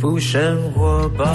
[0.00, 1.26] 幸福生活吧。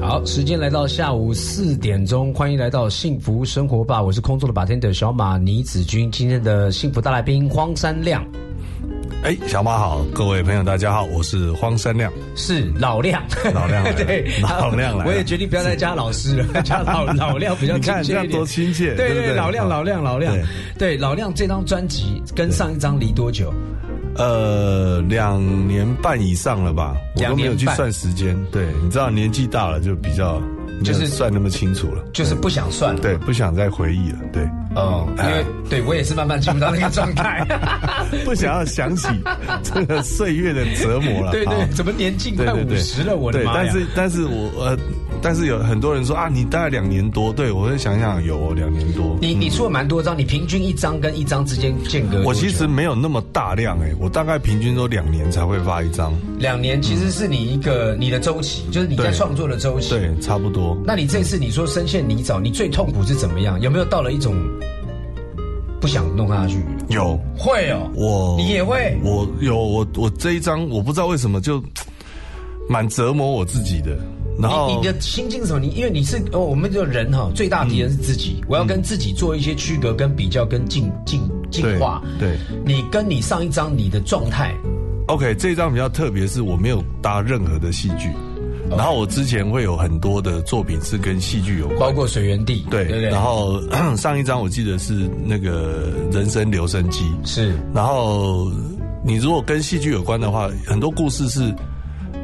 [0.00, 8.24] 好，时间来到下午四点钟，欢迎来到幸福生活吧，我是空中的把天的小马倪子君，今天的幸福大来宾荒山亮。
[9.24, 13.22] 哎，小马好，各位朋友大家好，我是荒山亮，是老亮，
[13.54, 20.36] 老亮 对，老亮来，我也决定不要再加老师了， 加老老亮比较亲切一点，多亲切，对对，老亮老亮老亮，
[20.78, 20.98] 对。
[20.98, 23.50] 老亮这张专辑跟上一张离多久？
[24.16, 28.36] 呃，两年半以上了吧，我都没有去算时间。
[28.52, 30.38] 对，你知道年纪大了就比较
[30.82, 34.42] 就是算那么清楚了，就是不想算了，对，不想再回忆了，对。
[34.74, 37.46] 哦，因为对我也是慢慢进入到那个状态，
[38.24, 39.08] 不想要想起
[39.62, 41.30] 这个岁月的折磨了。
[41.30, 43.14] 对对，怎么年近快五十了？
[43.14, 44.76] 我的妈但是但是我呃，
[45.24, 47.32] 但是有很多人说啊，你大概两年多。
[47.32, 49.16] 对我会想想，有两年多。
[49.22, 52.22] 你你出了蛮多张，你平均一张跟一张之间间隔？
[52.24, 56.12] 我其实没有那么大量哎，我大概平均都两年才会发一张。
[56.38, 59.88] 两年其实是你一个你的周期，就是你在创作的周期。
[59.88, 60.76] 对，差不多。
[60.84, 63.58] 那你这次你说深陷泥沼，你最痛苦是怎么样？
[63.62, 64.36] 有没有到了一种？
[65.80, 71.62] 不想弄下去，有会哦，我你也会，我有我我这一张我不知道为什么就
[72.68, 73.98] 蛮折磨我自己的。
[74.38, 75.60] 然后你的心境是什么？
[75.60, 82.02] 你因为你是哦，我们这个人哈，最大敌人是自己，我要跟自己做一些区隔、跟比较、跟进进进化。
[82.18, 84.54] 对，你跟你上一张你的状态
[85.06, 88.10] ，OK，这一张比较特别，是我没有搭任何的戏剧。
[88.70, 93.10] 然后我之前会有很多的作品是跟戏剧有关，包括水源地，对对对。
[93.10, 93.60] 然后
[93.94, 97.54] 上一张我记得是那个人生留声机，是。
[97.74, 98.50] 然后
[99.04, 101.54] 你如果跟戏剧有关的话，很多故事是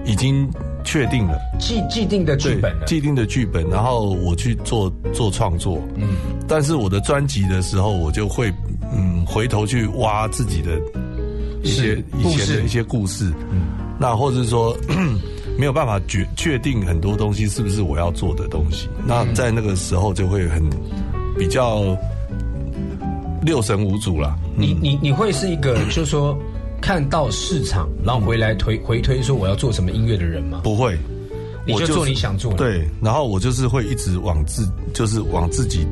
[0.06, 0.48] 已经
[0.84, 3.68] 确定了，既既定的剧本，既定的剧本。
[3.70, 6.16] 然后我去做做创作，嗯。
[6.48, 8.52] 但是我的专辑的时候，我就会
[8.92, 10.80] 嗯回头去挖自己的
[11.62, 13.62] 一些以前的一些故事，嗯。
[13.98, 14.76] 那或者是说。
[15.58, 20.62] 没有办法决确定很多东西是不是我要做的东西，那在那个时候就会很
[21.38, 21.94] 比较
[23.42, 24.38] 六神无主了。
[24.56, 26.34] 你你你会是一个就是说
[26.80, 30.60] 看到市场，然后回来推回推说我要做什么音乐的人吗？
[30.64, 30.98] 不会，
[31.66, 32.58] 你就做你想做的。
[32.58, 35.86] 对，然后我就是会一直往自就是往自己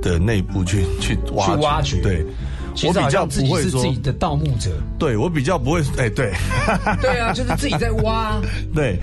[0.00, 2.00] 的内部去去挖去挖掘。
[2.02, 2.24] 对。
[2.84, 6.32] 我比较不会说自己的盗墓者，对我比较不会哎，对，
[7.00, 8.40] 对啊，就是自己在挖，
[8.74, 8.98] 对，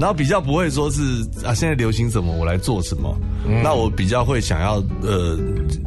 [0.00, 1.00] 然后比较不会说是
[1.44, 3.16] 啊，现在流行什么我来做什么，
[3.62, 5.38] 那我比较会想要呃，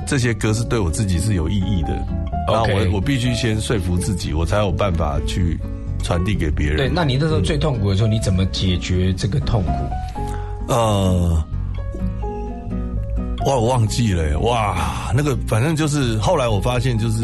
[0.08, 2.08] 这些歌是对我自己是有意义的，
[2.48, 5.60] 那我我必须先说服自己，我才有办法去
[6.04, 6.78] 传递给别人。
[6.78, 10.74] 对，那你那时候最痛苦的时候，你怎么解决这个痛苦？
[10.74, 11.44] 呃。
[13.46, 17.24] 哇，我忘记了哇，那个反正就是后来我发现，就是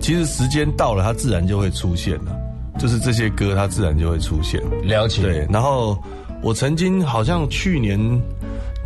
[0.00, 2.34] 其实时间到了，它自然就会出现了，
[2.78, 4.60] 就是这些歌它自然就会出现。
[4.82, 5.22] 了解。
[5.22, 5.98] 对，然后
[6.42, 8.00] 我曾经好像去年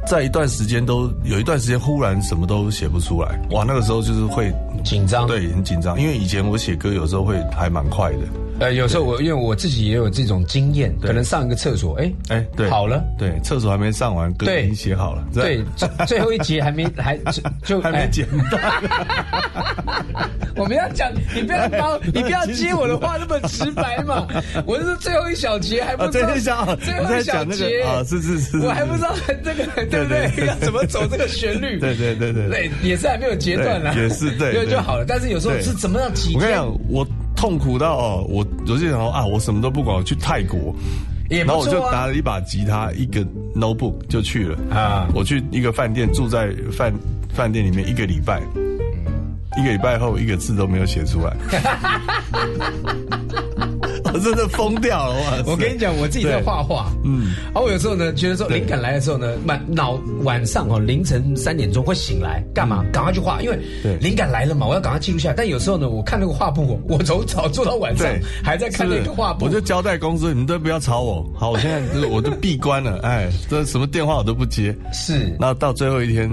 [0.04, 4.52] 在一段时间都有一段时间忽然什么都写不出来，哇，那个时候就是会
[4.84, 8.18] 紧张，对，很紧张，因为以前我写歌有时候会还蛮快的。
[8.60, 15.62] 呃，有时候我因为我自己也有这种经验，可能上一个厕所，哎哎，对，好了，对，厕所还没上完，歌已经写好了，对，
[16.06, 17.16] 最后一节还没还
[17.64, 18.58] 就还没剪 到。
[20.56, 24.26] 我们要讲，你不要帮， 你不要接我的话那么直白嘛。
[24.66, 26.28] 我是最后一小节还不知道，
[26.76, 29.14] 最后一小节啊，是是是，我还不知道
[29.44, 30.46] 这个对不对？
[30.46, 31.78] 要怎么走这个旋律？
[31.78, 35.04] 对对对对，对，也是还没有截断呢，也是对，就就好了。
[35.06, 36.10] 但是有时候是怎么样？
[36.34, 37.06] 我跟你讲，我。
[37.38, 40.74] 痛苦到哦，我有些时候啊，我什么都不管，我去泰国，
[41.30, 45.06] 然后我就拿了一把吉他，一个 notebook 就去了啊。
[45.14, 46.92] 我去一个饭店，住在饭
[47.32, 48.42] 饭店里面一个礼拜，
[49.56, 51.36] 一个礼拜后一个字都没有写出来。
[54.12, 55.42] 我 真的疯掉了哇！
[55.46, 62.84] 我跟你讲，我自己在画画，嗯，而我有时候呢，觉得说灵感来的时候呢，满脑晚上哦凌晨三点钟会醒来，干嘛？
[62.92, 63.58] 赶快去画，因为
[64.00, 65.34] 灵感来了嘛，我要赶快记录下来。
[65.34, 68.06] 但有时候呢，我看那个画布，我从早做到晚上，
[68.42, 69.44] 还在看那个画布。
[69.44, 71.24] 我就交代公司，你们都不要吵我。
[71.34, 74.74] 好，我现在我都闭关了，哎，这什么电话我都不接。
[74.92, 76.30] 是，那到最后一天。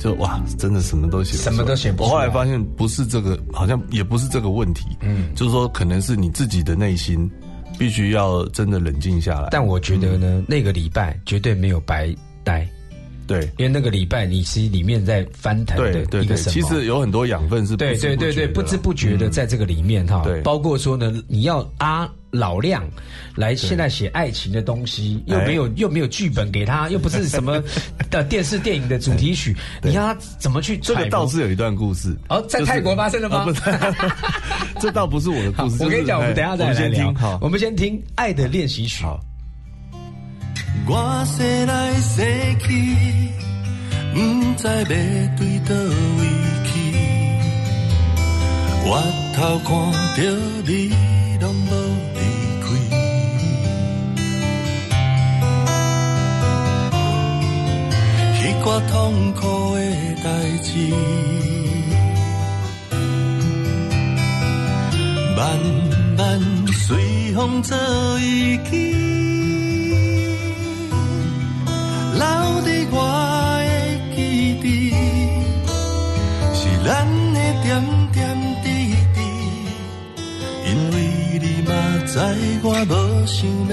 [0.00, 2.04] 就哇，真的什么都写，什么都写不。
[2.04, 4.86] 我后来发现不是这个，好像也不是这个问题。
[5.02, 7.30] 嗯，就是说可能是你自己的内心
[7.78, 9.48] 必须要真的冷静下来。
[9.50, 12.12] 但我觉得呢，那个礼拜绝对没有白
[12.42, 12.66] 待。
[13.30, 16.52] 对，因为那个礼拜你其实里面在翻腾的一个什么？
[16.52, 20.22] 其实有很多养分是对对对对，不知不觉的在这个里面哈。
[20.24, 22.82] 对，包括说呢，你要阿老亮
[23.36, 27.62] 来现在写爱情的东西，又没有又没有剧本给他， 又不是什么
[28.10, 30.76] 的电视电影的主题曲，你要他怎么去？
[30.78, 33.46] 这个倒是有一段故事哦，在泰国发生的吗？
[34.80, 35.84] 这倒不是我的故事。
[35.84, 37.14] 我跟你讲，我们等下再来聊。
[37.14, 39.04] 好，我们先听《爱的练习曲》。
[40.86, 42.24] 我生来生
[42.58, 42.66] 去，
[44.12, 44.18] 不
[44.56, 45.70] 知要对倒
[46.18, 46.20] 位
[46.66, 46.70] 去。
[48.82, 48.88] 我
[49.36, 49.68] 头看
[50.16, 50.18] 着
[50.66, 50.70] 你，
[51.40, 51.70] 拢无
[52.16, 52.18] 离
[52.60, 52.64] 开。
[58.34, 58.92] 迄挂痛
[59.34, 59.40] 苦
[59.76, 59.78] 的
[60.24, 60.26] 代
[60.62, 60.68] 志，
[65.36, 65.38] 慢
[66.16, 66.18] 慢
[66.72, 67.76] 随风做
[68.18, 69.19] 遗弃。
[72.20, 72.26] 留
[72.66, 72.96] 伫我
[73.64, 73.70] 的
[74.14, 74.18] 记
[74.62, 74.92] 忆，
[76.52, 76.88] 是咱
[77.32, 77.68] 的点
[78.12, 78.18] 点
[78.62, 78.66] 滴
[79.14, 79.18] 滴。
[80.66, 80.94] 因为
[81.40, 81.68] 你嘛
[82.06, 82.12] 知
[82.62, 82.92] 我无
[83.26, 83.38] 想
[83.68, 83.72] 要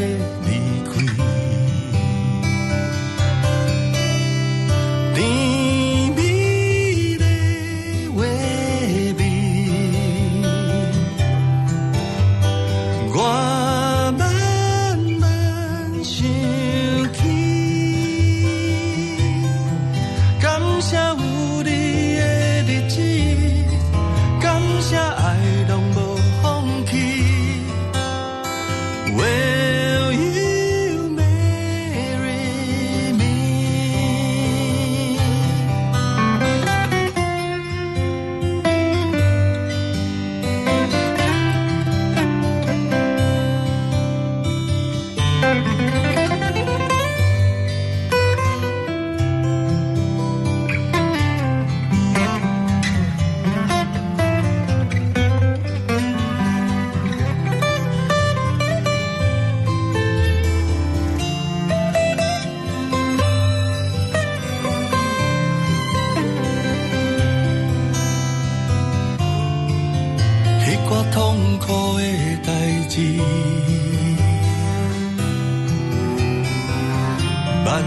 [77.66, 77.84] 慢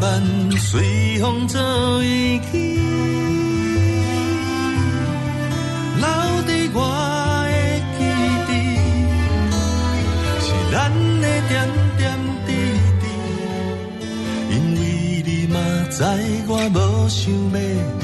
[0.00, 0.02] 慢
[0.58, 1.58] 随风走
[2.02, 2.74] 远去，
[5.96, 6.06] 留
[6.46, 6.78] 伫我
[7.48, 7.52] 的
[7.96, 8.00] 记
[8.50, 8.52] 忆，
[10.40, 10.74] 是咱
[11.20, 11.52] 的点
[11.96, 12.02] 点
[12.46, 12.48] 滴
[13.00, 13.02] 滴。
[14.50, 14.78] 因为
[15.24, 15.54] 你嘛
[15.90, 15.96] 知
[16.46, 16.76] 我无
[17.08, 18.03] 想要。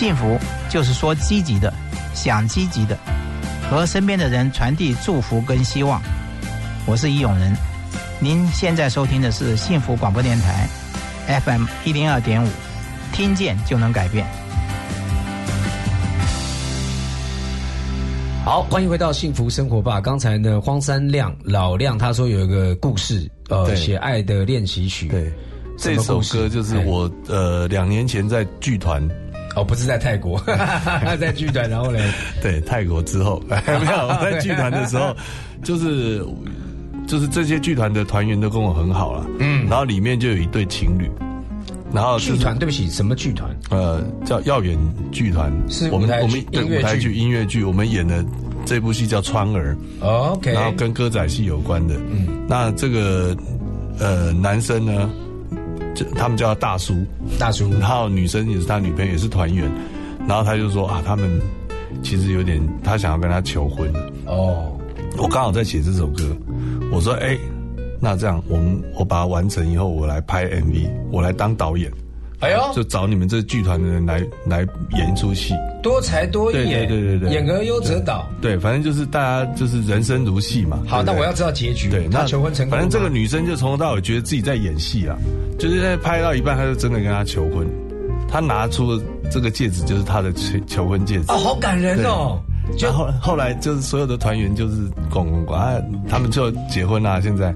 [0.00, 0.38] 幸福
[0.70, 1.70] 就是说积极的，
[2.14, 2.96] 想积极的，
[3.70, 6.00] 和身边的人传递祝福跟希望。
[6.86, 7.54] 我是易永仁，
[8.18, 10.66] 您现在收听的是幸福广播电台
[11.44, 12.48] ，FM 一零二点五，
[13.12, 14.26] 听见就能改变。
[18.42, 20.00] 好，欢迎回到幸福生活吧。
[20.00, 25.08] 刚才呢，荒山亮老亮他说有一个故事，呃，写爱的练习曲。
[25.08, 25.30] 对，
[25.76, 29.06] 这首歌就是我呃两年前在剧团。
[29.56, 30.40] 哦，不是在泰国，
[31.20, 31.98] 在剧团，然后呢？
[32.40, 35.14] 对，泰国之后 没有在剧团的时候，
[35.62, 36.24] 就是
[37.06, 41.10] 就是这些剧团的团员都跟我很好了，嗯，然后里面就有一对情侣，
[41.92, 43.50] 然后剧团对不起，什么剧团？
[43.70, 44.78] 呃，叫耀远
[45.10, 48.24] 剧团，是我们我们对舞台剧音乐剧，我们演的
[48.64, 53.36] 这部戏叫《川儿》，OK，然后跟歌仔戏有关的，嗯，那这个
[53.98, 55.10] 呃男生呢？
[56.16, 57.04] 他们叫他大叔，
[57.38, 59.70] 大叔，然后女生也是他女朋友，也是团员，
[60.26, 61.40] 然后他就说啊，他们
[62.02, 63.92] 其实有点，他想要跟他求婚。
[64.26, 64.78] 哦，
[65.18, 66.24] 我刚好在写这首歌，
[66.92, 67.36] 我说哎，
[68.00, 71.90] 那这样我们我把它完成以后，我来拍 MV，我来当导演。
[72.40, 74.66] 哎呦，就找你们这剧团的人来来
[74.96, 80.82] 演一出戏，多才多艺，对对对对，演个优则导，对，反正就是大家就是人生如戏嘛。
[80.88, 81.90] 好，那我要知道结局。
[81.90, 82.70] 对，那求婚成功。
[82.70, 85.18] 反正这个女生就从头到尾觉得自己在演戏啊，
[85.58, 87.66] 就是在拍到一半，她就真的跟他求婚，
[88.26, 88.98] 她拿出
[89.30, 91.24] 这个戒指就是她的求求婚戒指。
[91.28, 92.40] 哦，好感人哦。
[92.78, 94.76] 然后后来就是所有的团员就是
[95.10, 95.74] 拱拱拱啊，
[96.08, 97.20] 他们就结婚啦。
[97.20, 97.54] 现在。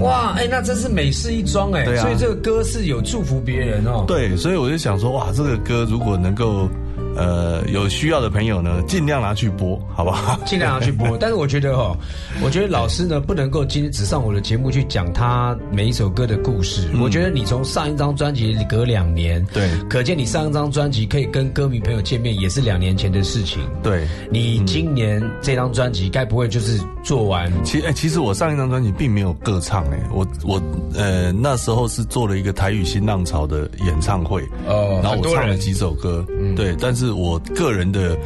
[0.00, 4.04] 哇，哎，那真是美事一桩哎，所以这个歌是有祝福别人哦。
[4.06, 6.68] 对，所以我就想说，哇，这个歌如果能够。
[7.16, 10.38] 呃，有需要的朋友呢，尽量拿去播，好不好？
[10.46, 11.16] 尽量拿去播。
[11.20, 11.96] 但是我觉得哦，
[12.42, 16.88] 我觉得老师呢不能够今天只上我的节目去讲他每一首歌的故事。
[17.00, 23.60] 我觉得你从上一张专辑隔两年，对，可见你上一张专辑可以跟歌迷朋友见面，也是两年前的事情。
[23.82, 27.52] 对，你今年这张专辑该不会就是做完？
[27.62, 30.62] 其实，哎，其实我上一张专辑并没有歌唱，哎，我我
[30.94, 36.24] 呃那时候是做了一个台语新浪潮的演唱会，哦，然后我唱了几首歌，
[36.56, 37.01] 对，但是。
[37.02, 38.16] 是我个人的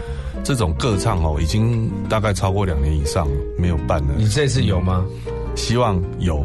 [0.45, 3.27] 这种歌唱哦，已经大概超过两年以上
[3.59, 4.15] 没有办了。
[4.19, 5.03] 你这次有吗？
[5.55, 6.45] 希望有。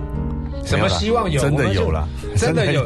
[0.63, 1.41] 什么希望有？
[1.41, 2.07] 真的有了，
[2.37, 2.85] 真的有。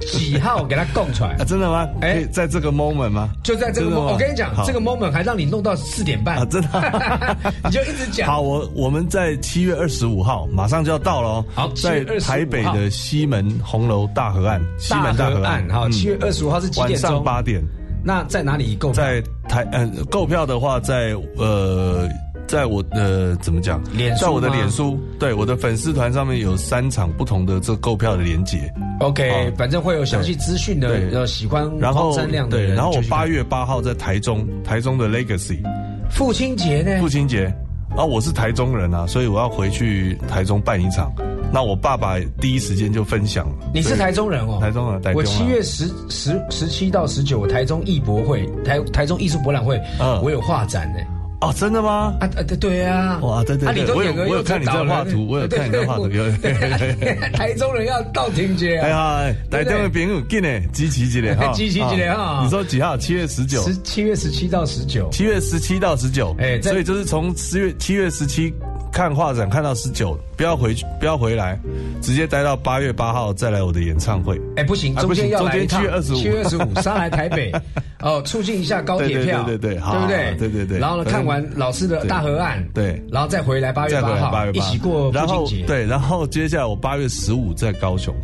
[0.00, 1.36] 几号给他供出来？
[1.46, 1.88] 真的吗？
[2.02, 3.30] 哎，在这个 moment 吗？
[3.44, 4.12] 就在这个 moment。
[4.12, 6.46] 我跟你讲，这个 moment 还让你弄到四点半。
[6.50, 7.36] 真的？
[7.64, 8.26] 你就一直讲。
[8.28, 11.44] 好，我我们在七月二十五号马上就要到了哦。
[11.54, 14.60] 好，在台北的西门红楼大河岸。
[14.76, 15.66] 西门大河岸。
[15.70, 16.68] 好，七月二十五号是？
[16.78, 17.62] 晚上八点。
[18.04, 19.02] 那在哪里购票？
[19.02, 22.08] 在台嗯，购票的话，在呃，
[22.46, 23.82] 在我的怎么讲？
[23.92, 28.72] 脸在我的脸书，对我的粉丝团上面有三场不同的这购票的连接。
[29.00, 31.10] OK，反正会有详细资讯的。
[31.10, 35.58] 要喜欢黄山亮的人，然后我八月八号在台中，台中的 Legacy，
[36.10, 37.00] 父亲节呢？
[37.00, 37.46] 父亲节
[37.96, 41.12] 啊，我是台中人啊，所以我要回去台中办一场。
[41.52, 43.54] 那我爸爸第一时间就分享了。
[43.74, 50.98] 你是台中人哦，台中人，我七月十十十七到十九，台中艺博会，台台中艺术博览会，嗯，我有画展呢。
[51.42, 52.14] 哦，真的吗？
[52.20, 56.08] 啊啊，对对啊，哇，对对对，我有我有看你在画图，我有看你在画图。
[57.34, 58.86] 台中人要到庭街啊！
[58.86, 62.40] 哎呀，台中的朋友进来，集齐起来哈，集齐起来哈。
[62.44, 62.96] 你说几号？
[62.96, 68.54] 七月十九，十七月十七到十九，七月十七到十九，哎，所以就是从十月七月十七。
[68.92, 71.58] 看画展看到十九，不要回去，不要回来，
[72.02, 74.38] 直接待到八月八号再来我的演唱会。
[74.56, 77.50] 哎，不行，中间要来一七月二十五，七月二十五上来台北，
[78.00, 80.34] 哦，促进一下高铁票，对对对，对不对？
[80.38, 80.78] 对对对。
[80.78, 85.48] 然后呢，看完老师的大河岸，对，然后再回来八月八号，一起过然后。
[85.66, 88.14] 对，然后接下来我八月十五在高雄，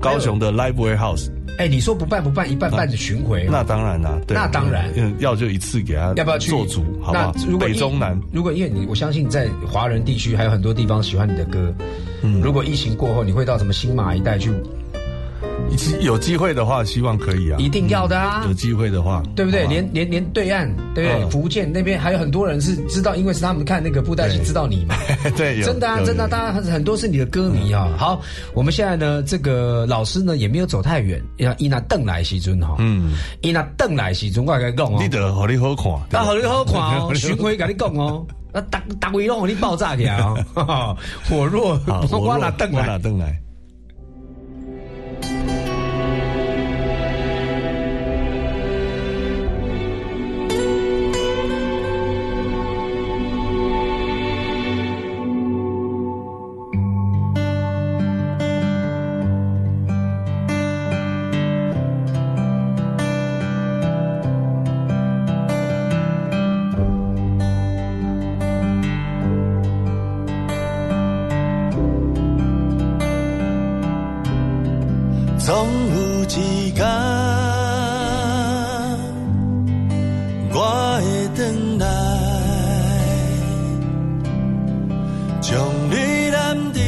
[0.00, 1.30] 高雄的 Live Way House。
[1.58, 7.32] 哎，你说不办不办，一半半的巡回，那当然啦，那当然，要就一次给他要不要去做主，好不好？
[7.58, 11.72] 北中南，如果因为你，我相信在华人地区还有很多地方喜欢你的歌，
[12.22, 14.50] 嗯，如果疫情过后，你会到什么新马一带去？
[16.00, 18.44] 有机会的话，希望可以啊，一定要的啊！
[18.46, 19.66] 有机会的话，对不对？
[19.66, 21.30] 连连连对岸，对不对？
[21.30, 24.94] 福建那边还有很多人是知道，因为是他们看那个布袋戏知道你嘛。
[25.36, 27.88] 对，真的啊，真的，大家很多是你的歌迷啊。
[27.98, 28.20] 好，
[28.54, 40.96] 我们现在呢，这个老师呢也没有走太远，要伊那邓来西尊哈，嗯，伊那邓来西尊，我跟你讲哦，你得好你好看，那好你好看哦， 巡回跟你讲哦， 那大大威龙你爆炸起来哦，
[41.28, 41.80] 火若
[42.12, 42.70] 我拿邓
[43.18, 43.40] 来。
[75.44, 75.52] 总
[75.94, 76.86] 有一天，
[80.54, 80.56] 我
[81.02, 81.04] 会
[81.36, 81.38] 回
[81.78, 81.84] 来，
[85.42, 85.52] 将
[85.90, 85.94] 你
[86.30, 86.34] 揽
[86.72, 86.80] 在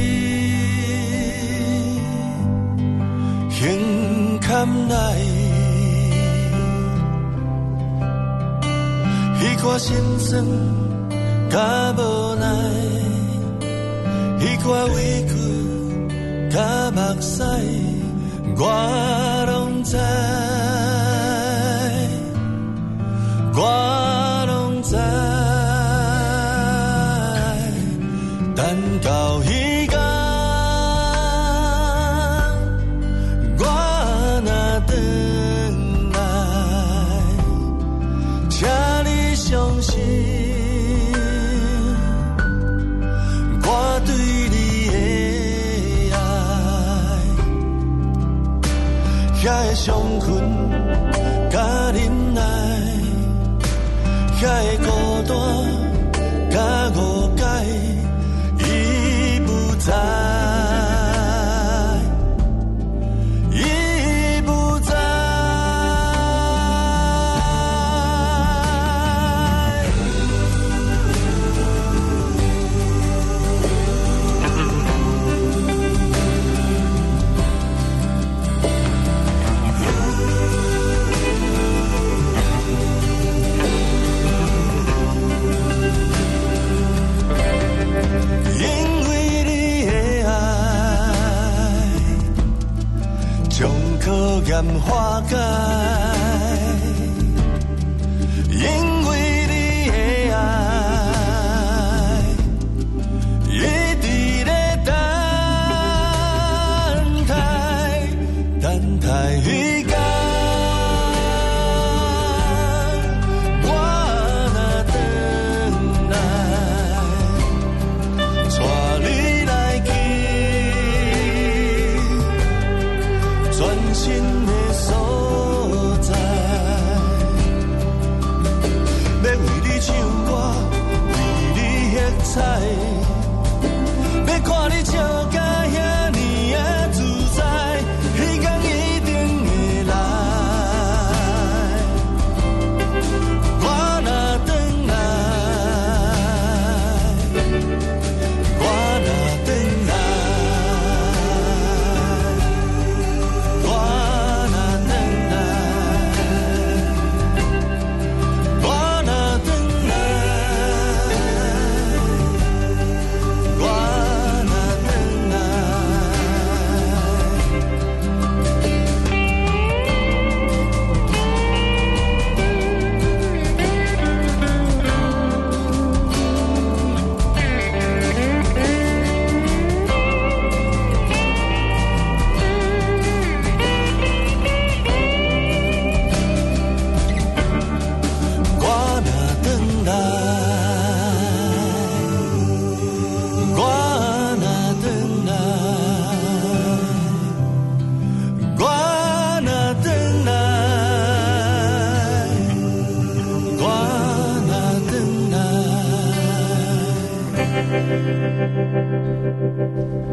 [3.51, 3.61] 胸
[4.41, 4.95] 坎内。
[9.39, 10.43] 彼款心酸，
[11.51, 12.01] 甲无
[12.37, 12.47] 奈，
[14.41, 15.35] 彼款委屈，
[16.49, 17.45] 甲目屎。
[18.59, 19.99] 我拢知，
[23.55, 24.97] 我拢知，
[28.55, 28.65] 等
[29.03, 29.41] 到
[49.87, 50.43] 伤痕，
[51.49, 52.43] 甲忍耐，
[54.41, 54.91] 遐个孤
[55.29, 55.31] 单，
[56.51, 56.59] 甲
[56.97, 57.16] 误
[94.57, 96.06] 炎化开。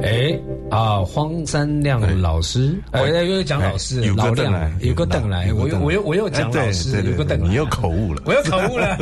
[0.03, 0.22] Hey.
[1.45, 8.95] 三亮老师，哎，又讲老师，老亮，有个邓来，我又我又我又讲老师，有个邓来，你又口误了，我又口误了。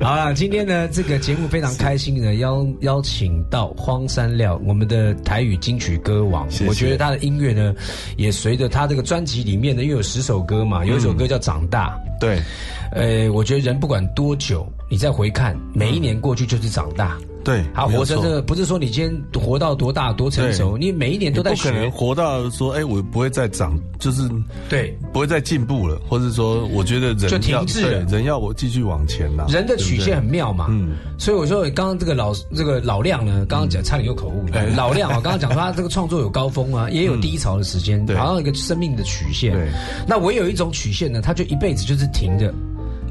[0.00, 6.48] 好了，今天呢，这个节目非常开心的邀邀请到荒山亮，我们的台语金曲歌王。
[6.66, 7.74] 我觉得他的音乐呢，
[8.16, 11.98] 也随着他这个专辑里面呢，又有十首歌嘛，有一首歌叫《长大》。
[12.20, 12.40] 对，
[12.92, 17.18] 呃，我觉得人不管多久，你再回看，每一年过去就是长大。
[17.42, 21.70] 对，好活着这个不是说你今天活到多大多成熟，你每一年都在学。
[21.70, 24.28] 不可能活到说，哎，我不会再长，就是
[24.68, 29.46] 对，不会再进步了，或者说，我觉得人就停滞了，人要我继续往前呐。
[29.48, 34.66] 人的曲线很妙嘛，嗯，所以我说刚刚这个老这个老亮呢，刚刚讲差点又口误了。
[34.76, 39.52] 老亮啊， 刚刚讲说他这个创作有高峰啊，也有低潮的时间，好像一个生命的曲线。
[39.52, 39.68] 对，
[40.06, 42.52] 那我有一种曲线呢，他就一辈子就是停着。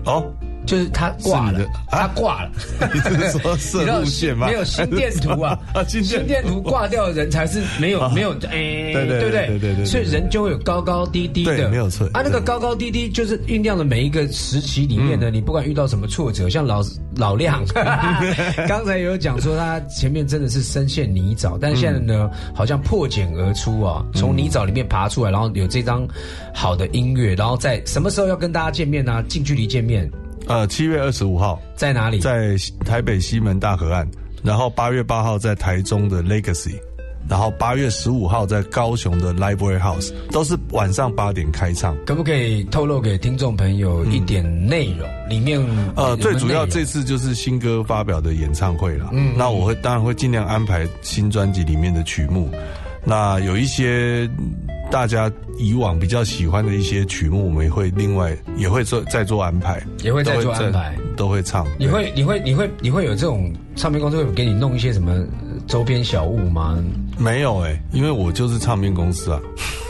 [0.05, 0.23] 哦。
[0.69, 2.51] 就是他挂了，他挂了。
[2.93, 4.45] 你是说射路线吗？
[4.47, 12.05] 没有心电图啊， 心电图挂掉的人才是没有没有哎，对对对对对，所以人就会有高高低低的，没有错。
[12.13, 16.83] 啊，那个高高低低就是酝酿的每一个时期里面呢，你不管遇到什么挫折，像老
[17.15, 17.63] 老亮，
[18.67, 26.07] 刚才有讲说他前面真的是深陷泥沼，但是现在呢，好像破茧而出啊，从泥沼里面爬出来，然后有这张
[26.53, 29.23] 好的音乐，然后在什么时候要跟大家见面呢？
[29.27, 30.09] 近距离见面。
[30.49, 32.17] 呃，七月二十五号在哪里？
[32.17, 34.05] 在台北西门大河岸
[34.43, 36.73] 然后八月八号在台中的 Legacy，
[37.29, 41.95] 然后八月十五号在高雄的 Library House，都是晚上八点开唱。
[42.03, 45.07] 可不可以透露给听众朋友一点内容？
[45.29, 45.63] 里面
[45.95, 49.09] 呃，最主要这次就是新歌发表的演唱会了。
[49.11, 52.49] 嗯，那我会当然会尽量安排新专辑里面的曲目。
[53.05, 54.27] 那有一些
[54.91, 61.65] 大家以往比较喜欢的一些曲目，我们也会另外也会做再做安排，也会再做安排，都会唱。
[61.77, 65.23] 你会你会你会你会有这种唱片公司会给你弄一些什么
[65.67, 66.77] 周边小物吗？
[67.17, 69.39] 没有哎，因为我就是唱片公司啊。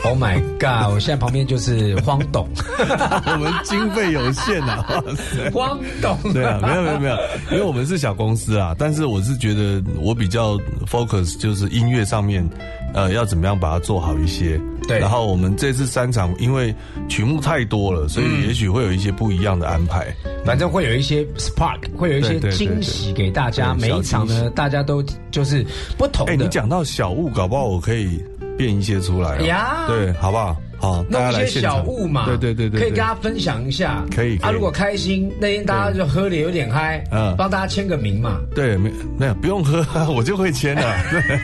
[0.02, 0.90] Oh my god！
[0.92, 2.48] 我现在旁边就是荒董，
[3.26, 5.02] 我们经费有限啊。
[5.52, 7.16] 荒董，对啊，没有没有没有，
[7.52, 8.74] 因为我们是小公司啊。
[8.78, 10.58] 但是我是觉得我比较
[10.90, 12.46] focus 就是音乐上面。
[12.94, 14.60] 呃，要怎么样把它做好一些？
[14.88, 14.98] 对。
[14.98, 16.74] 然后我们这次三场，因为
[17.08, 20.06] 曲目太多了，所以也许会有一些不一样的安排。
[20.44, 23.74] 反正会有一些 spark，会有一些惊喜给大家。
[23.74, 25.64] 每一场呢，大家都就是
[25.96, 26.32] 不同的。
[26.32, 28.22] 哎，你讲到小物，搞不好我可以
[28.56, 29.38] 变一些出来。
[29.42, 30.56] 呀，对，好不好？
[30.80, 34.02] 好，弄一些小物嘛，对对对对，可以跟大家分享一下。
[34.16, 38.40] 可以，啊，如果开心那天大家就喝的有点嗨，嗯，帮大家签个名嘛。
[38.54, 40.96] 对，没没有不用喝，我就会签了。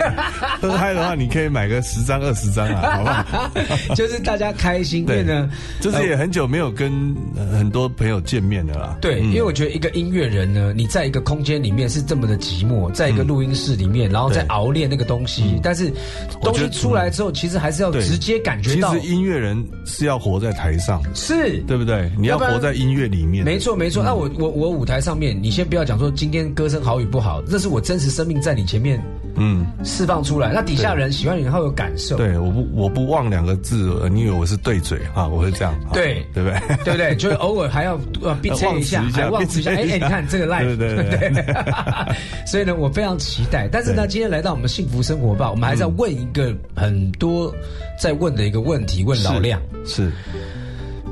[0.59, 3.95] 喝嗨的话，你可以买个十张二十张啊， 好不好？
[3.95, 5.51] 就是大家开心，对呢，
[5.83, 7.15] 就是也很久没有跟
[7.53, 8.97] 很多朋友见面的啦。
[9.03, 15.93] 对，因为我觉得一个音乐人呢，你在一个空间里面是这么的寂寞，在一个录音室里面，然后再熬练那个东西，但是
[16.41, 19.26] 东西出来之后，其实还是要直接感觉到音。
[19.27, 22.09] 音乐人是要活在台上，是对不对？
[22.17, 24.01] 你要活在音乐里面，没错没错。
[24.05, 29.03] 那我我我舞台上面，你先不要讲说今天歌声好与不好，这是我真实生命在你前面，
[29.35, 30.53] 嗯，释放出来。
[30.53, 32.17] 那底下人喜欢你，后有感受。
[32.17, 35.27] 对，我不我不忘两个字，你以为我是对嘴啊？
[35.27, 36.61] 我会这样，对对不对？
[36.85, 37.17] 对不对？
[37.19, 39.73] 就是偶尔还要呃憋一下，还忘词一下。
[39.73, 41.45] 哎哎，你看这个 live，对对对。
[42.47, 43.69] 所以呢，我非常期待。
[43.73, 47.53] 但是呢，今天来到我们幸福生活吧，我们还是要问一个很多
[48.01, 49.16] 在问的一个问题，问。
[49.23, 50.13] 老亮是，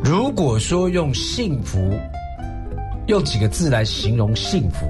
[0.03, 1.99] 如果说用幸福，
[3.07, 4.87] 用几个字来形容幸福，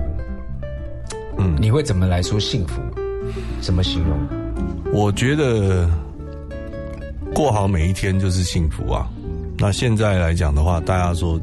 [1.39, 2.81] 嗯，你会怎么来说幸福？
[3.61, 4.19] 怎么形容？
[4.93, 5.89] 我觉得
[7.35, 9.09] 过好每一天就是幸福啊。
[9.59, 11.41] 那现在来讲的话，大家说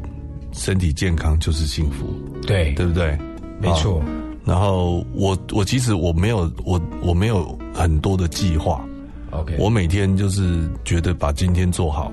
[0.52, 2.06] 身体健康就是幸福，
[2.46, 3.18] 对对不对？
[3.60, 4.02] 没错。
[4.44, 8.84] 然后我我其实我没有我我没有很多的计划。
[9.32, 12.12] OK，我每天就是觉得把今天做好，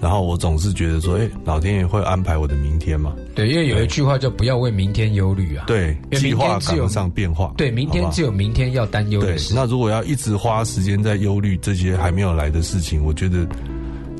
[0.00, 3.14] 然后我总是觉得说，哎，老天爷会安排我的明天嘛？
[3.34, 5.64] 对，因为有一句话叫“不要为明天忧虑”啊。
[5.66, 7.54] 对，计划赶不上变化。
[7.56, 9.54] 对，明天只有明天要担忧的事。
[9.54, 13.46] 那如果要一直花时间在忧虑这些还没有来的事情，我觉得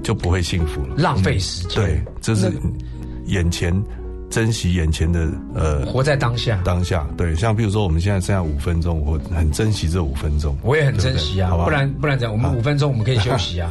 [0.03, 1.83] 就不会幸福了，浪费时间。
[1.83, 2.53] 对，这是
[3.27, 3.75] 眼前。
[4.33, 6.59] 珍惜眼前的呃，活在当下。
[6.65, 10.57] 当下，对，像比如说我们现在剩下五分钟，我很珍惜这五分钟。
[10.63, 13.71] 我也很珍惜啊，不然不然讲，我们五分钟我们可以休息啊。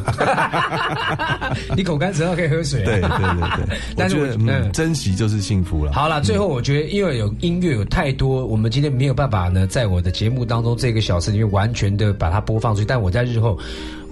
[1.76, 2.84] 你口干舌燥可以喝水。
[2.84, 3.78] 对对对对。
[3.98, 5.92] 但是嗯，珍惜就是幸福了。
[5.94, 12.86] 好了，最后我觉得，因为有音乐有太多，我们今天没有办法呢，在我的节目当中这个小时里面完全的把它播放出去。
[12.86, 13.58] 但我在日后。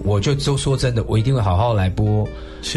[0.02, 2.26] 我就都说真的，我一定会好好来播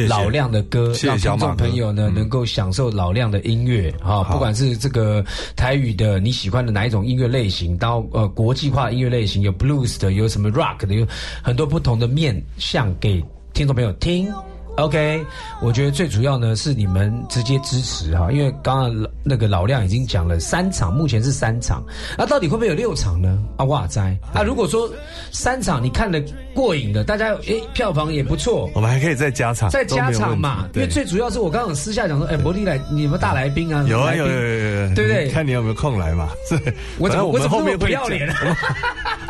[0.08, 4.24] 老亮的歌，让听众朋友呢能够享受老亮的音乐啊！
[4.24, 5.24] 不管是这个
[5.56, 11.06] 台语的你喜欢的哪一种音乐类型，到呃国际化音乐类型，有 blues 的，有什么 rock 的，有
[11.42, 14.32] 很多不同的面向给听众朋友听。
[14.78, 15.24] OK，
[15.62, 21.84] 我觉得最主要呢是你们直接支持哈，因为刚刚那个老亮已经讲了三场，目前是三场，
[22.18, 23.38] 那到底会不会有六场呢？
[23.56, 24.02] 啊哇塞！
[24.34, 24.90] 啊，如果说
[25.32, 26.20] 三场你看了
[26.54, 30.68] 过瘾的，大家哎票房也不错，我们还可以再加场，再加场嘛。
[30.74, 33.86] 因为最主要是我刚刚私下讲说，哎，伯利来，你们大来宾啊？
[33.88, 34.42] 有啊有有有
[34.88, 35.30] 有，对不对？
[35.30, 36.30] 看你有没有空来嘛。
[36.50, 38.28] 对，我怎么我怎么会不要脸？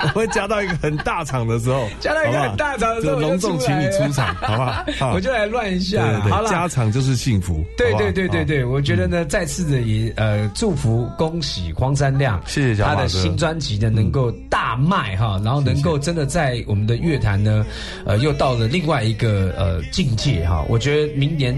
[0.03, 5.11] 我会加到一个很大场的时候， 加到一个很大场的时候，隆重请你出场，好不好？
[5.13, 5.33] 我就。
[5.33, 7.65] 来乱一下，好了，加场就是幸福。
[7.75, 17.65] 对对对对对，我觉得呢，再次的也呃祝福恭喜黄山亮，谢谢他的新专辑呢能够大卖哈，然后能够真的在我们的乐坛呢，
[18.05, 20.65] 呃，又到了另外一个呃境界哈。
[20.69, 21.55] 我觉得明年、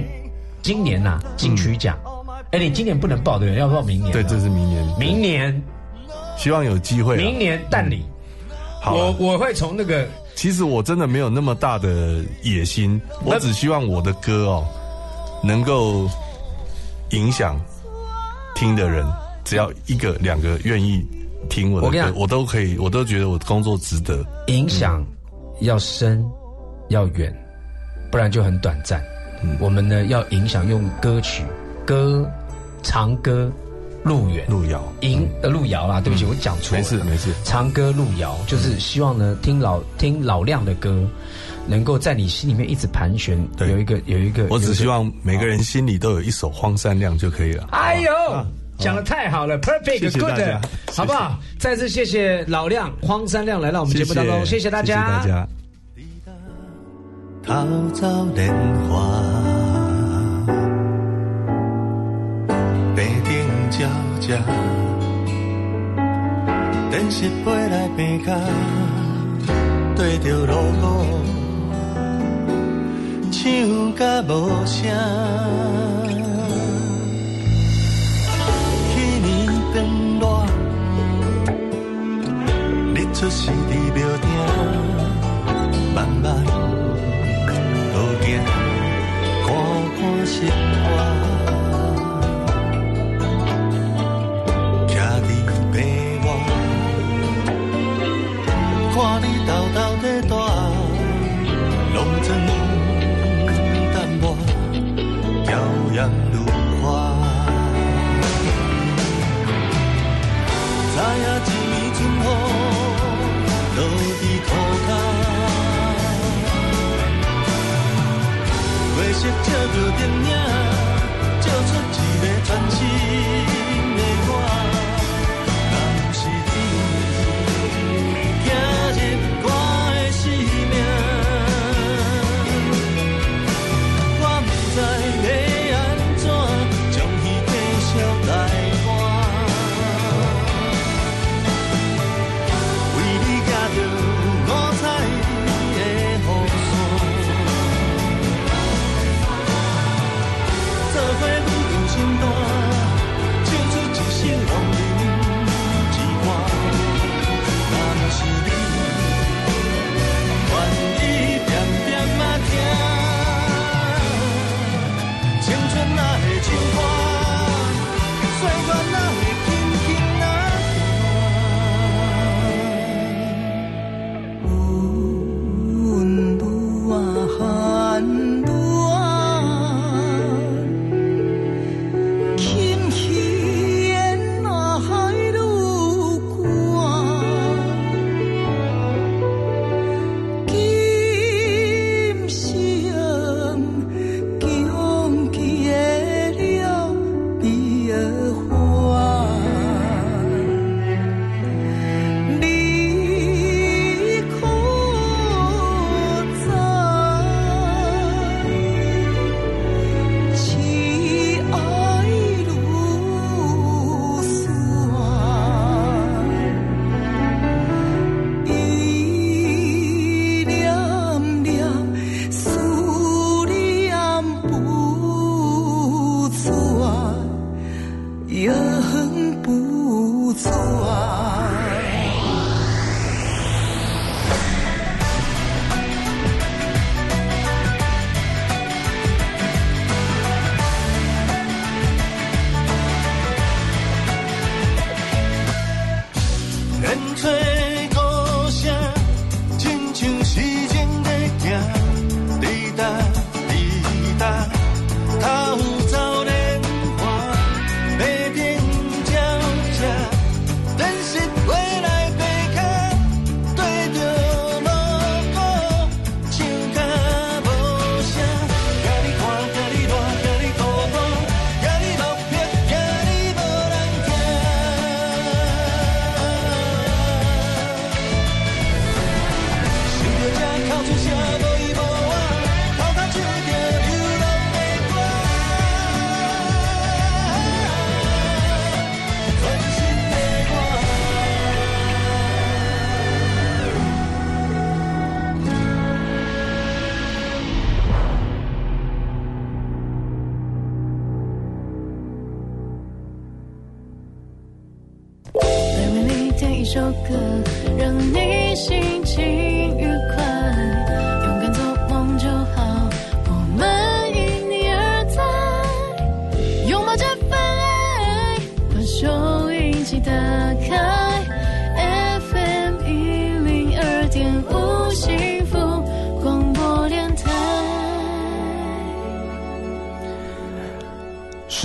[0.61, 1.97] 今年呐金曲奖，
[2.51, 4.11] 哎，你今年不能报对，要报明年。
[4.11, 4.85] 对，这是明年。
[4.99, 5.61] 明年，
[6.37, 7.17] 希望有机会。
[7.17, 8.03] 明年蛋里，
[8.85, 10.07] 我我会从那个。
[10.35, 14.67] 其实我真的没有那么大的野心，我只希望我的歌哦，
[15.41, 16.09] 能够
[17.11, 17.57] 影响
[18.53, 19.05] 听的人，
[19.45, 21.01] 只要一个两个愿意
[21.49, 24.25] 听我的歌，我都可以，我都觉得我工作值得。
[24.47, 25.01] 影响
[25.61, 26.23] 要深
[26.89, 27.33] 要远，
[28.11, 29.01] 不然就很短暂。
[29.59, 31.43] 我们呢要影响用歌曲、
[31.85, 32.29] 歌、
[32.83, 33.51] 长歌
[34.03, 37.33] 路远，路遥，迎呃路遥啦，对不起，我讲错了，没事没事。
[37.43, 41.07] 长歌路遥，就是希望呢，听老听老亮的歌，
[41.67, 44.47] 能够在你心里面一直盘旋，有一个有一个。
[44.49, 47.67] 我只希望每个人心里都有一首荒山亮就可以了。
[47.71, 48.11] 哎呦，
[48.77, 50.39] 讲的太好了，perfect，good，
[50.95, 51.39] 好不好？
[51.59, 55.21] 再次谢谢老亮荒山亮来到我们节目当中，谢谢大家。
[55.21, 55.47] 大家。
[63.77, 63.89] 鸟
[64.21, 64.27] 只，
[66.89, 68.25] 电视飞来飞去，
[69.97, 71.05] 对着路口，
[73.31, 75.94] 唱甲无声。
[79.75, 79.83] 变
[80.21, 80.23] 热，
[82.95, 84.25] 日出是伫庙埕，
[85.93, 88.25] 慢慢路行，
[89.43, 89.47] 看
[89.97, 90.33] 看生
[90.81, 90.87] 活。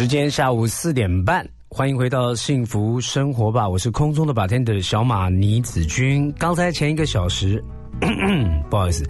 [0.00, 3.68] 时间下午四点半，欢迎回到幸福生活吧！
[3.68, 6.32] 我是空中的把天的小马倪子君。
[6.38, 7.62] 刚才前一个小时，
[8.70, 9.04] 不好意思，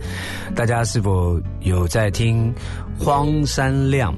[0.53, 2.53] 大家是否有在听
[2.99, 4.13] 荒山亮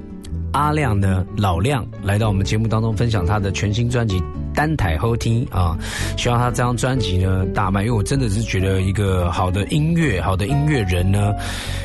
[0.55, 1.27] 阿亮呢？
[1.37, 4.19] 老亮来到我们节目当中分享他的全新专辑
[4.55, 5.77] 《单台后听》啊！
[6.17, 11.35] 希望他这张专辑呢大卖，因为我真的是觉得一个好的音乐、好的音乐人呢，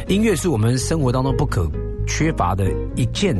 [0.07, 1.69] 音乐是我们生活当中不可
[2.07, 3.35] 缺乏的一件。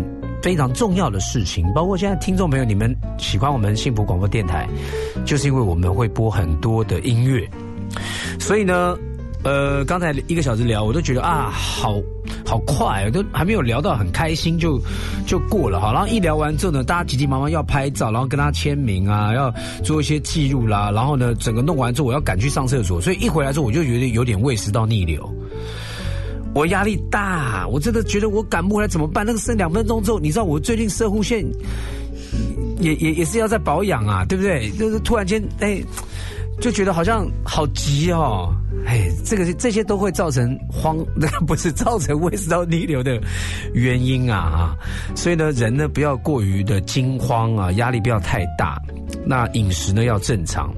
[0.48, 4.66] 非常重要的事情，包括现在听众朋友，你们喜欢我们幸福广播电台，
[5.26, 7.46] 就是因为我们会播很多的音乐。
[8.40, 8.98] 所以呢，
[9.44, 12.02] 呃，刚才一个小时聊，我都觉得啊，好
[12.46, 14.80] 好快，都还没有聊到很开心，就
[15.26, 15.92] 就过了哈。
[15.92, 20.90] 然后一聊完之后呢，大家急急忙忙要拍照，然后跟他签名啊，要做一些记录啦。
[20.92, 25.30] 然后呢，整个弄完之后，我要赶去上厕所，所以一回来之后，我就觉得有点胃食道逆流。
[26.58, 29.24] 我压力大，我真的觉得我赶不回来怎么办？
[29.24, 31.46] 那个剩两分钟之后，你知道我最近射护线
[32.80, 34.72] 也也也是要在保养啊，对不对？
[34.72, 35.80] 就是突然间哎，
[36.60, 38.52] 就觉得好像好急哦，
[38.88, 43.22] 哎，这个这些都会造成慌， 那不是造成胃食道逆流的
[43.76, 44.76] 原因啊啊！
[45.15, 48.82] 所以呢，人呢不要过于的惊慌啊，压力不要太大，
[49.24, 50.74] 那饮食呢要正常。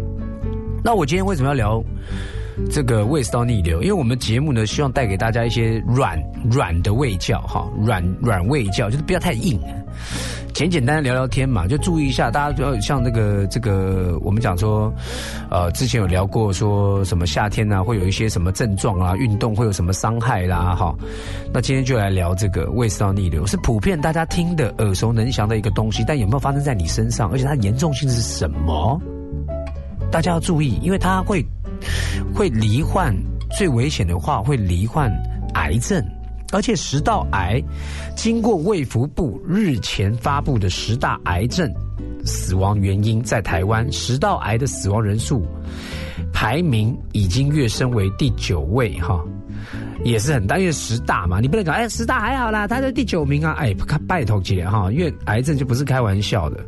[0.84, 1.82] 那我今天为什么要聊？
[2.72, 9.60] 这个胃食道逆流，因为我们节目呢，希望带给大家一些软软的胃教哈，软软胃教，就是不要太硬，
[10.54, 14.94] 简简单单聊聊天嘛，就注意一下，大家要像这个这个，我们讲说，
[15.50, 20.96] 呃，之前有聊过说什么夏天呢会有一些什么症状啊，运动会有什么伤害啦哈，
[21.52, 27.32] 那今天就来聊这个胃食道逆流，是普遍大家听的耳熟能详的一个东西，但有没有发生在你身上？
[27.32, 29.02] 而且它严重性是什么？
[30.12, 31.46] 大家要注意，因为它会。
[32.36, 33.16] 会罹患
[33.58, 35.10] 最危险的话，会罹患
[35.54, 36.04] 癌症，
[36.52, 37.62] 而且食道癌，
[38.18, 41.74] 经过卫福部日前发布的十大癌症
[42.26, 45.46] 死亡原因，在台湾食道癌的死亡人数
[46.34, 49.24] 排名已经跃升为第九位，哈。
[50.04, 53.76] 也是很大，因为十大嘛，你不能讲哎，十大还好啦，他在第九名啊，哎，
[54.08, 56.64] 拜托姐哈，因为癌症就不是开玩笑的，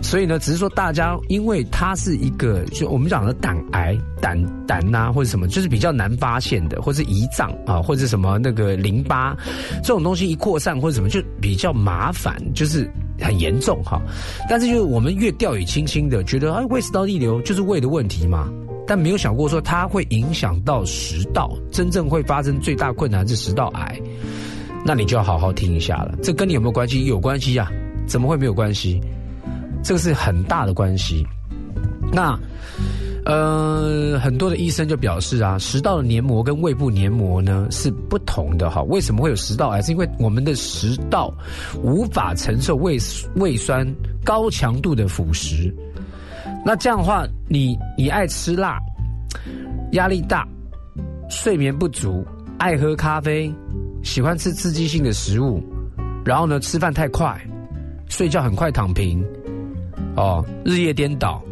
[0.00, 9.36] 所以呢，只是说大家，因为它是一个，就我们讲的胆癌、胆胆呐，或者什么，就是比较难发现的，或是胰脏啊，或者什么那个淋巴
[9.82, 14.00] 这种东西一扩散或者什么，就比较麻烦，就是很严重哈。
[14.48, 18.48] 但是就是我们越掉以轻心的，觉得哎，胃食道逆流就是胃的问题嘛。
[18.86, 24.00] 但没有想过说它会影响到食道，真正会发生最大困难是食道癌，
[24.84, 26.14] 那你就要好好听一下了。
[26.22, 27.04] 这跟你有没有关系？
[27.04, 27.70] 有关系呀，
[28.06, 29.00] 怎么会没有关系？
[29.84, 31.26] 这个是很大的关系。
[32.12, 32.38] 那
[33.24, 38.82] 呃，很多的医生就表示啊，食道的黏膜跟胃部黏膜呢是不同的哈。
[38.82, 39.80] 为什么会有食道癌？
[39.80, 41.32] 是因为我们的食道
[41.82, 42.98] 无法承受胃
[43.36, 43.86] 胃酸
[44.24, 45.72] 高强度的腐蚀。
[46.64, 48.78] 那这样的话，你你爱吃辣，
[49.92, 50.46] 压力大，
[51.28, 52.24] 睡眠不足，
[52.58, 53.52] 爱喝咖啡，
[54.02, 55.62] 喜欢吃刺激性的食物，
[56.24, 57.36] 然后呢，吃饭太快，
[58.08, 59.24] 睡觉很快躺平，
[60.16, 61.42] 哦，日夜颠倒，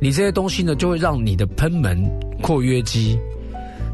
[0.00, 2.02] 你这些东西呢，就会让你的喷门
[2.42, 3.16] 括约肌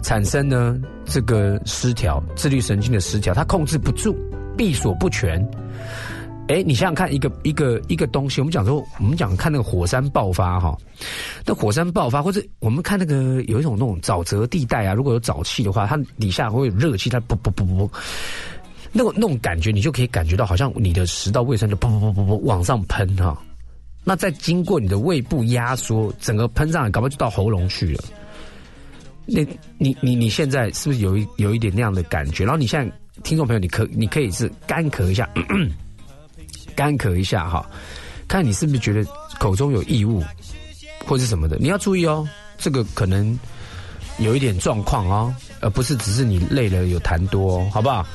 [0.02, 4.16] 产生呢这个失调，自律神经的失调，它控制不住，
[4.56, 5.46] 闭锁不全。
[6.53, 10.77] 哎，你想想看，一个一个一个东西，我们讲说，我们讲看那个火山爆发哈，
[11.47, 17.91] 那火山爆发，或者我们看那个有一种那种沼泽地带啊，如果有沼气的话，它底下会有热气，它噗噗噗噗，
[18.93, 23.43] 那种那种感觉，你就可以感觉到，好像你的食道卫生就啵啵啵啵啵往上喷哈，
[24.05, 28.05] 那再经过你的胃部压缩，整个喷上来，搞不好就到喉咙去了。
[29.25, 29.43] 那
[29.79, 32.45] 你你你现在是不是有一有一点那样的感觉？
[32.45, 35.27] 然后你现在听众朋友，你可你可以是干咳一下。
[36.75, 37.64] 干咳一下哈，
[38.29, 39.05] 看你是不是觉得
[39.38, 40.22] 口中有异物，
[41.07, 43.38] 或是什么的，你要注意哦，这个可能
[44.18, 48.06] 有一点状况哦，而不是只是你累了有痰多，哦，好不好？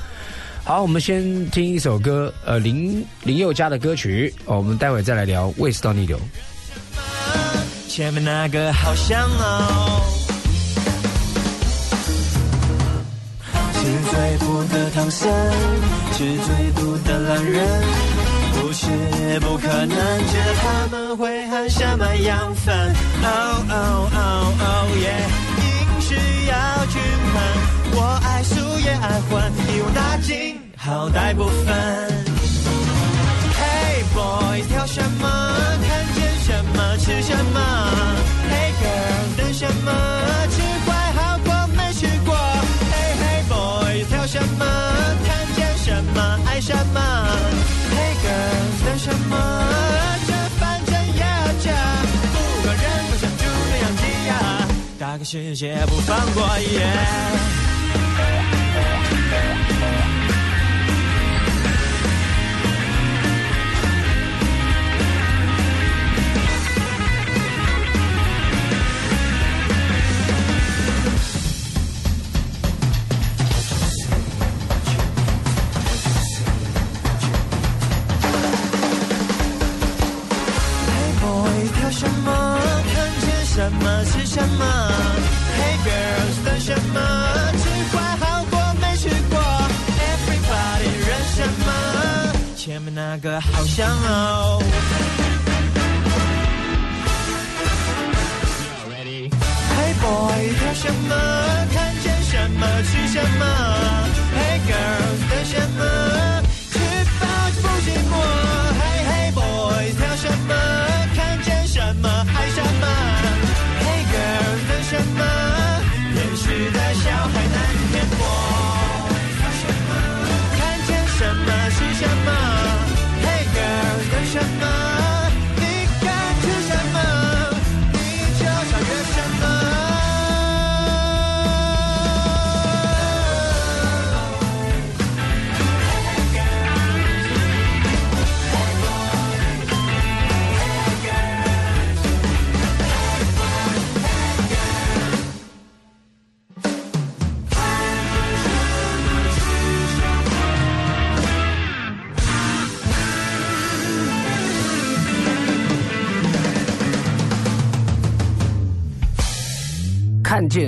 [0.64, 6.20] 好，我们先听一首歌，呃，林林宥嘉的歌曲，哦，我们待会再来聊胃食道逆流。
[7.88, 10.02] 前面那个好香哦，
[13.74, 13.80] 是
[14.12, 15.32] 最苦的唐僧，
[16.12, 18.17] 是最毒的狼人。
[18.60, 19.98] 不是不可能，
[20.28, 22.76] 只他们会和什么养分
[23.24, 25.24] ？Oh oh oh oh yeah，
[25.62, 26.16] 饮食
[26.48, 27.02] 要均
[27.34, 27.36] 衡，
[27.94, 32.26] 我爱素也爱荤，一网打尽，好歹不分。
[33.58, 35.28] Hey boy，挑什么？
[35.88, 37.60] 看见什么吃什么
[38.50, 39.92] ？Hey girl，等什么？
[40.52, 42.36] 吃坏好过没吃过。
[42.92, 44.66] Hey hey boys，挑什么？
[45.26, 47.00] 看见什么爱什么？
[49.08, 49.34] 怎么
[50.28, 51.24] 这反正也
[51.64, 51.72] 这，
[52.34, 54.32] 不管人不想就这样踢呀，
[55.00, 57.77] 大开世界不放过一眼。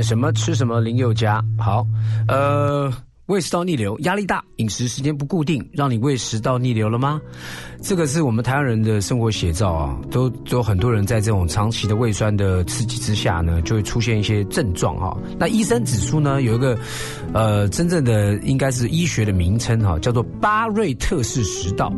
[0.10, 1.40] 什么吃什么，林宥嘉。
[1.56, 1.86] 好，
[2.28, 2.92] 呃，
[3.28, 7.22] 胃食道逆流，压力大，饮食时间不固定，让你胃食道逆流了吗？
[7.80, 15.16] 这个是我们台湾人的生活写照啊，都都很多人在这种长期的胃酸的刺激之下呢，就会出现一些症状哈。
[15.38, 16.76] 那医生指出呢，有一个
[17.32, 21.94] 呃真正的应该是医学的名称哈，叫做巴瑞特氏食道，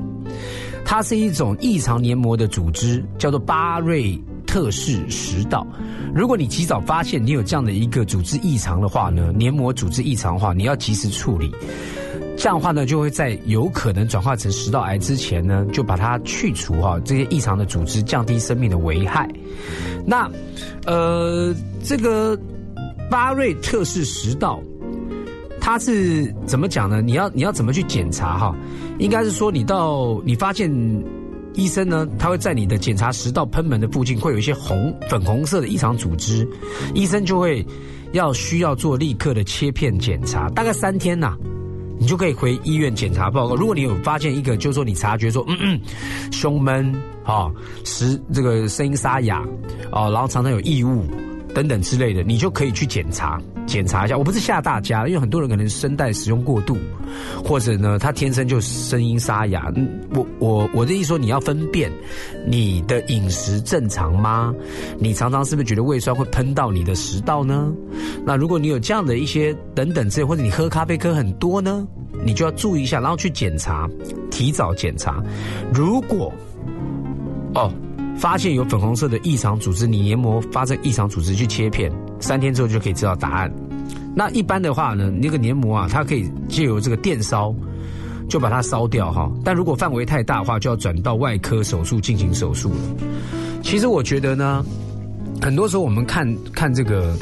[0.84, 4.22] 它是一种异常黏膜的组织，叫做巴瑞。
[4.51, 5.65] 特氏食道，
[6.13, 11.49] 如果你及早发现你有这样的一个组织异常的话呢，黏膜组织异常的话，你要及时处理。
[12.35, 19.25] 这样的话呢，就会在有可能转化成食道癌之前呢，就把它去除哈，这些异常的组织，降低生命的危害。
[20.05, 20.29] 那，
[20.85, 22.37] 呃，这个
[23.09, 24.61] 巴瑞特氏食道，
[25.61, 27.01] 它是怎么讲呢？
[27.01, 28.53] 你要你要怎么去检查哈？
[28.99, 30.69] 应该是说你到你发现。
[31.53, 36.47] 医生呢，他会在你的检查食道喷门的附近会有一些红粉红色的异常组织，
[36.93, 37.65] 医生就会
[38.13, 41.35] 要需要做立刻的切片检查，大概三天呐，
[41.99, 43.55] 你就可以回医院检查报告。
[43.55, 45.81] 如果你有发现一个，就是说你察觉说，嗯嗯，
[46.31, 46.93] 胸闷
[47.23, 47.51] 啊，
[47.83, 49.39] 食这个声音沙哑
[49.91, 51.05] 啊，然后常常有异物。
[51.53, 54.17] 等等之类的，你就可以去检查检查一下。
[54.17, 56.77] 我不是吓大家，因为很多人可能声带使用过度，
[57.43, 59.71] 或者呢，他天生就声音沙哑。
[60.13, 61.91] 我我我的意思说，你要分辨
[62.47, 64.53] 你的饮食正常吗？
[64.97, 67.71] 你常常是不是觉得胃酸会喷到你的食道呢？
[68.25, 71.87] 那如果你有这样的一些等等之类，或者你喝咖啡喝很多呢，
[72.25, 73.89] 你就要注意一下，然后去检查，
[74.29, 75.21] 提早检查。
[75.73, 76.33] 如果
[77.55, 77.71] 哦。
[78.18, 83.51] 发现有粉红色的异常组织，你黏膜发生异常组织去切片，三天之后就可以知道答案。
[84.14, 87.53] 那一般的话呢，那个黏膜啊，它可以借由这个电烧
[88.30, 89.32] 就把它烧掉哈。
[89.43, 92.80] 但如果范围太大的话，就要转到外科手术进行手术了。
[93.64, 94.64] 其实我觉得呢，
[95.41, 97.16] 很多时候我们看看这个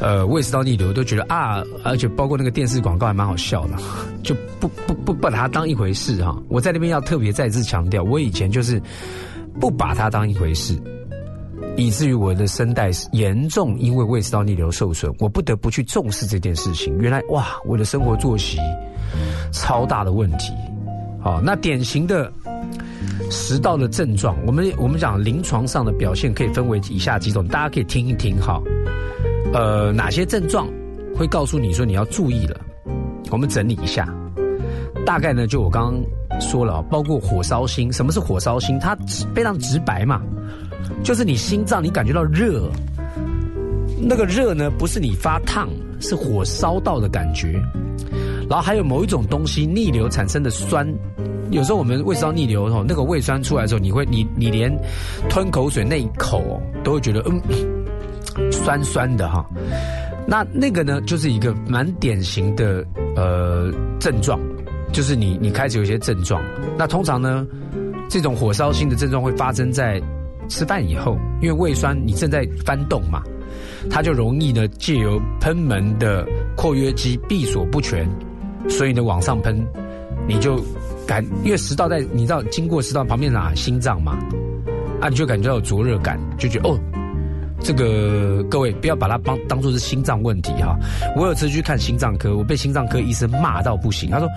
[0.00, 3.76] 呃胃食道逆流，都觉得啊，而且包括那个电视广告还蛮好笑的，
[4.22, 6.40] 就不不不把它当一回事哈。
[6.48, 8.80] 我在那边要特别再次强调，我以前就是。
[9.60, 10.76] 不把它当一回事，
[11.76, 16.96] 以至于我的声带严重因为胃食道逆流受损，我不得不去重视这件事情。
[16.98, 18.58] 原来哇，我的生活作息
[19.52, 20.52] 超大的问题。
[21.20, 22.30] 好，那典型的
[23.30, 28.60] 食道的症状，我们我们讲临床上的表现可以分为以下几种，大家可以听一听哈。
[29.52, 30.68] 呃，哪些症状
[31.16, 32.60] 会告诉你说你要注意了？
[33.30, 34.06] 我们整理一下，
[35.06, 36.02] 大概呢，就我刚刚。
[36.40, 37.92] 说了，包括火烧心。
[37.92, 38.78] 什么是火烧心？
[38.78, 38.96] 它
[39.34, 40.20] 非常直白嘛，
[41.02, 42.70] 就是你心脏你感觉到热，
[44.00, 45.68] 那个热呢不是你发烫，
[46.00, 47.60] 是火烧到的感觉。
[48.48, 50.86] 然后还有某一种东西逆流产生的酸，
[51.50, 54.70] 有时候我们胃烧逆流哦，那个胃酸出来的时候，你会你你连
[55.30, 59.44] 吞口水那一口都会觉得嗯酸酸的哈。
[60.26, 62.84] 那那个呢，就是一个蛮典型的
[63.16, 64.38] 呃症状。
[64.94, 66.40] 就是你，你开始有一些症状。
[66.78, 67.44] 那通常呢，
[68.08, 70.00] 这种火烧心的症状会发生在
[70.48, 73.20] 吃饭以后，因为胃酸你正在翻动嘛，
[73.90, 76.24] 它就容易呢借由喷门的
[76.56, 78.08] 括约肌闭锁不全，
[78.68, 79.66] 所以呢往上喷，
[80.28, 80.62] 你就
[81.08, 84.16] 感因为食道在你知道经过食道旁边哪心脏嘛，
[85.00, 86.78] 啊你就感觉到有灼热感，就觉得哦。
[87.60, 90.76] 这个各位不要把它当当做是心脏问题哈。
[91.16, 94.10] 我有次去看心脏科，我被心脏科医生骂到不行。
[94.10, 94.28] 他说，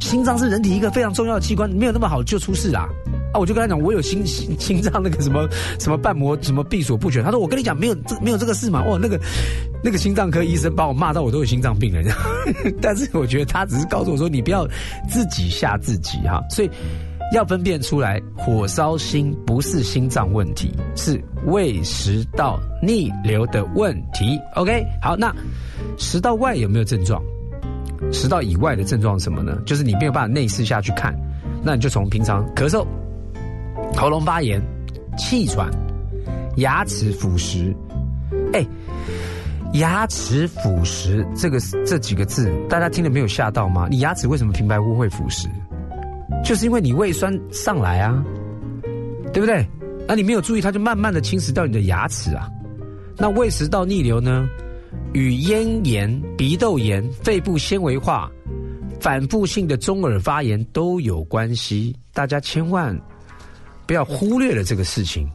[0.00, 2.88] 心脏是人体一个非常重要的器官，没有那么好就出事啦。
[3.32, 5.48] 啊，我就跟他讲，我有心心 心脏那个什么
[5.78, 7.22] 什么瓣膜什么闭锁不全。
[7.22, 8.82] 他说，我跟你讲，没有这没有这个事嘛。
[8.84, 9.18] 哇，那个
[9.82, 12.14] 那个心脏科医生把我骂到我都有心脏病了。
[12.82, 14.66] 但是我觉得他只是告诉我说，你不要
[15.08, 16.42] 自己吓自己哈。
[16.50, 16.70] 所以。
[17.32, 24.38] 要分辨出来，火烧心不是心脏问题，是胃食道逆流的问题。
[24.54, 25.34] OK，好，那
[25.98, 27.22] 食道外有没有症状？
[28.12, 29.60] 食道以外的症状是什么呢？
[29.66, 31.14] 就是你没有办法内视下去看，
[31.62, 32.86] 那你就从平常咳嗽、
[33.94, 34.62] 喉咙发炎、
[35.18, 35.68] 气喘、
[36.56, 37.74] 牙齿腐蚀。
[38.54, 38.64] 哎，
[39.74, 43.86] 牙齿腐蚀这个这几个字，大家听了没有吓到吗？
[43.90, 45.46] 你牙齿为什么平白无故会腐蚀？
[46.44, 48.24] 就是因为你胃酸上来啊，
[49.32, 49.66] 对不对？
[50.06, 52.48] 那你没有注意，它就慢慢的侵蚀掉你的牙齿啊。
[53.16, 54.48] 那胃食道逆流呢，
[55.12, 58.30] 与咽炎、鼻窦炎、肺部纤维化、
[59.00, 61.94] 反复性的中耳发炎都有关系。
[62.14, 62.98] 大家千万
[63.86, 65.30] 不要忽略了这个事情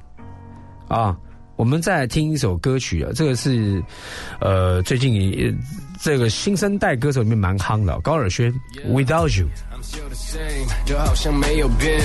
[0.88, 1.16] 啊！
[1.56, 3.82] 我们再来听一首歌曲啊，这个是
[4.40, 5.56] 呃最近
[6.02, 8.52] 这个新生代歌手里面蛮夯的，高尔宣
[8.88, 9.48] 《Without You》。
[9.92, 12.00] 就 the same，就好像没有变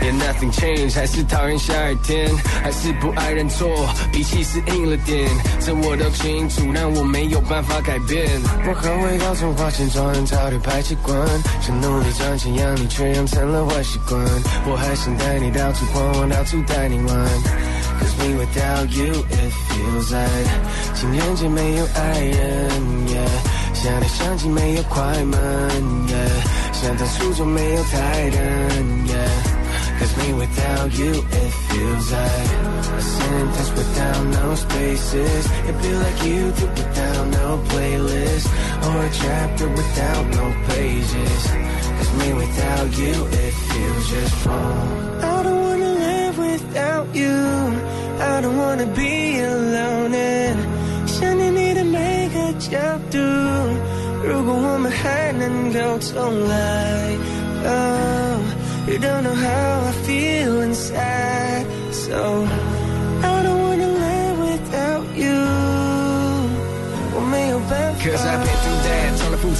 [0.00, 2.30] ，Yeah nothing change，还是讨厌下雨天，
[2.62, 3.68] 还是不爱认错，
[4.12, 5.28] 脾气是硬了点，
[5.60, 8.28] 这我都清楚，但我没有办法改变。
[8.66, 11.16] 我很会搞从花钱装人潮流排气管，
[11.60, 14.20] 想努力赚钱养你，却养成了坏习惯。
[14.66, 17.28] 我还想带你到处逛，到处带你玩。
[17.99, 20.49] ，Cause me without you it feels like
[20.95, 22.69] 情人节没有爱人，
[23.07, 23.29] Yeah。
[23.75, 25.37] 想你想起没有快门，
[26.07, 28.39] yeah，想当初就没有台灯，
[29.05, 32.49] yeah，Cause me without you it feels like
[32.97, 35.45] a sentence without no spaces.
[35.67, 38.47] It feel like you do without no playlist
[38.81, 41.43] or a chapter without no pages.
[41.97, 45.58] Cause me without you it feels just wrong.
[46.59, 47.33] without you.
[48.19, 50.57] I don't wanna be alone and
[51.05, 52.77] 想念你的每个角
[53.11, 53.17] 度。
[54.23, 57.15] 如果我们还能够重来，
[57.67, 58.39] Oh,
[58.87, 62.45] you don't know how I feel inside, so
[63.21, 65.35] I don't wanna live without you.
[67.15, 68.68] 我没有办法。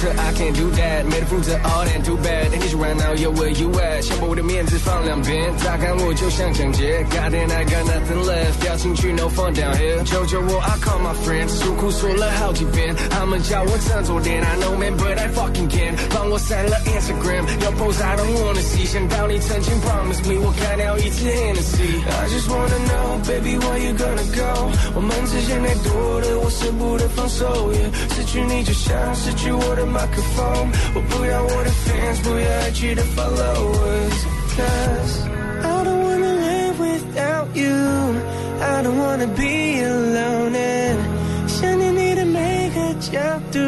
[0.00, 4.02] 责，I can't do that，没得负责，all that too bad。And you right now, yo, where you at？
[4.02, 7.04] 先把我的面子放两边，乍看我就像抢劫。
[7.10, 10.02] God damn, I got nothing left，掉进去 no fun down here。
[10.04, 15.94] 求求我，I call my friends，诉苦说了好几遍，他们叫我振作点，I know man but I fucking can。
[16.10, 18.86] 帮我删了 Instagram，要 post I don't wanna see。
[18.86, 24.72] 想到你曾经 promise me，我开掉一次 Hennessy。I just wanna know, baby, where you gonna go？
[24.94, 27.72] 我们之间太多的，我舍不得放手。
[28.14, 35.29] 失去你就像失去我的 麦克风，我不要我的 fans，不要爱去的 followers，cause
[35.63, 40.97] I don't wanna live without you，I don't wanna be alone and
[41.47, 43.19] 想念你的每个角
[43.51, 43.59] 度，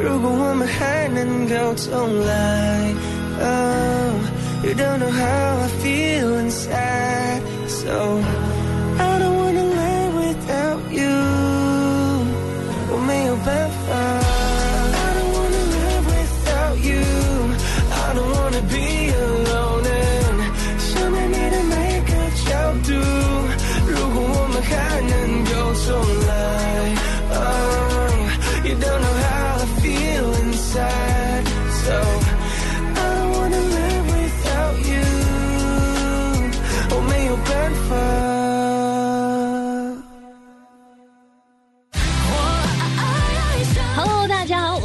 [0.00, 2.94] 如果我们还能够重来
[3.40, 8.22] ，Oh，you don't know how I feel inside，so I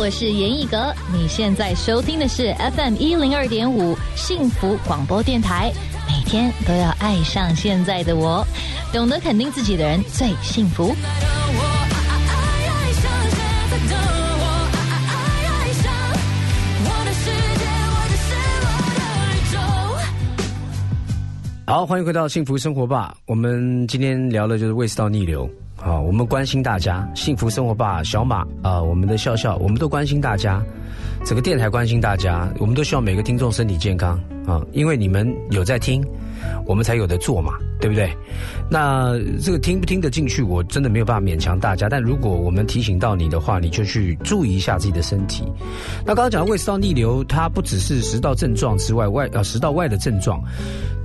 [0.01, 5.71] 我是严艺格，你现在收听的是 FM 一零二点五幸福广播电台。
[6.07, 8.43] 每天都要爱上现在的我，
[8.91, 10.95] 懂得肯定自己的人最幸福。
[21.67, 23.15] 好，欢迎回到幸福生活吧。
[23.27, 25.47] 我们今天聊的就是胃食道逆流。
[25.83, 30.63] 啊，我们关心大家幸福生活吧，小马啊，我们的笑笑，我们都关心大家，
[31.25, 36.05] 整个电台关心大家，我们都希望每个听众身体健康啊，因为你们有在听，
[36.65, 38.11] 我们才有的做嘛，对不对？
[38.69, 41.89] 那这个听不听得进去，我真的没有办法勉强大家。
[41.89, 45.43] 但如果我们提醒到你的话，你就去注意一下自己的身体。
[46.05, 50.41] 那刚刚讲的胃食道逆流，它不只是食道症状之外，外呃食道外的症状，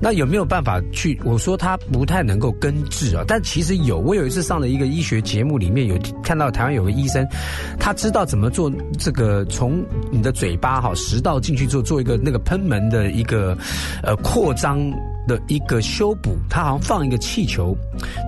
[0.01, 1.20] 那有没有办法去？
[1.24, 3.97] 我说它不太能够根治啊，但其实有。
[4.07, 7.26] 我有一次上了一个医学节目，里面有看到台湾有个医生，
[7.80, 13.57] 他知道怎么做这个从你的嘴巴哈食道进去做做一个那个喷门的一个
[14.05, 14.78] 呃扩张
[15.27, 17.77] 的一个修补，他好像放一个气球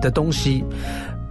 [0.01, 0.63] 的东西。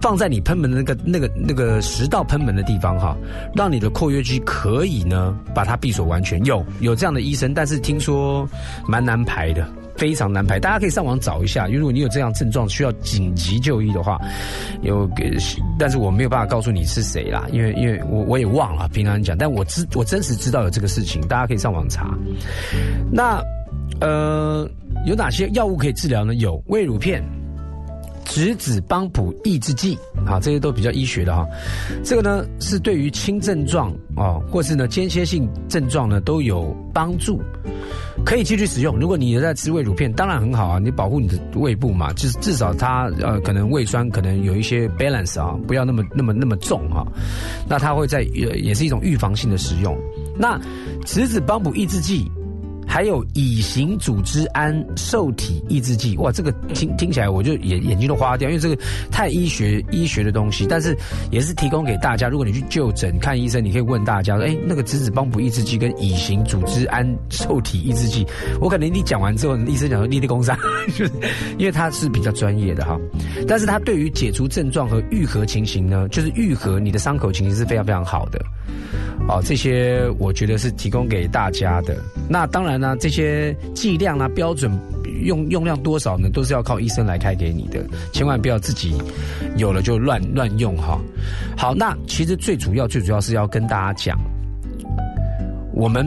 [0.01, 3.17] 放在你喷门的那个、那个、那个食道喷门的地方哈，
[3.53, 6.41] 让你的括约肌可以呢把它闭锁完全。
[6.45, 8.49] 有有这样的医生，但是听说
[8.87, 10.61] 蛮难排的，非常难排。
[10.61, 14.21] 大家可以上网找一下，如果你有这样症状需要紧急就医的话，
[14.83, 15.37] 有给，
[15.81, 22.17] 但是我没有办法告诉你是谁啦，因为因为我我也忘了平常讲，但我知我真实知道有这个事情，大家可以上网查。
[23.11, 23.43] 那
[24.01, 24.69] 呃
[25.07, 26.35] 有哪些药物可以治疗呢？
[26.35, 27.23] 有胃乳片。
[28.31, 31.47] 质子帮补抑制剂，啊，这些都比较医学的哈。
[32.05, 37.41] 这个呢是对于轻症状啊，或是呢间歇性症状呢都有帮助，
[38.27, 38.99] 可以继续使用。
[38.99, 47.07] 如果你在吃胃乳片，当然很好啊，你保护你的胃部嘛，就是至少它呃可能胃酸可能有一些 balance 啊，不要那么那么那么重哈。
[47.67, 49.99] 那它会在也也是一种预防性的使用。
[50.39, 50.61] 那
[51.07, 52.31] 质子帮补抑制剂。
[52.89, 58.77] 还有乙型组织胺受体抑制剂，哇，这个听听起来我就眼眼睛都花掉，因为这个
[59.11, 60.97] 太医学医学的东西，但是
[61.31, 62.29] 也是提供给大家。
[62.29, 68.27] 如果你去就诊看医生，你可以问大家说，哎，那个质子帮补抑制剂跟乙型组织胺受体抑制剂，
[68.61, 70.59] 我可能你讲完之后，医生讲说立立功伤，
[70.97, 71.13] 就是
[71.59, 72.99] 因为他是比较专业的哈。
[73.47, 78.41] 但是他对于解除症状和愈合情形呢，就是愈合你的伤口情形是非常非常好的。
[79.29, 81.99] 哦，这些我觉得是提供给大家的。
[82.31, 84.71] 那当然那，这些剂量啊、标准
[85.25, 88.95] 用用量多少呢，都是要靠医生来开给你的，千万不要自己
[89.57, 90.99] 有了就乱乱用哈。
[91.57, 94.19] 好，那其实最主要、最主要是要跟大家讲，
[95.73, 96.07] 我们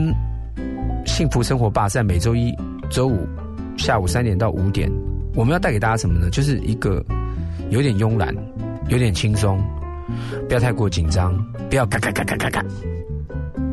[1.06, 2.52] 幸福生活吧在每周一、
[2.90, 3.26] 周五
[3.76, 4.90] 下午三点到五点，
[5.34, 6.30] 我们要带给大家什么呢？
[6.30, 7.04] 就是一个
[7.70, 8.34] 有点慵懒、
[8.88, 9.62] 有点轻松，
[10.48, 11.36] 不要太过紧张，
[11.68, 12.64] 不要嘎嘎嘎嘎嘎嘎。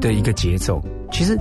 [0.01, 0.81] 的一个节奏，
[1.11, 1.37] 其实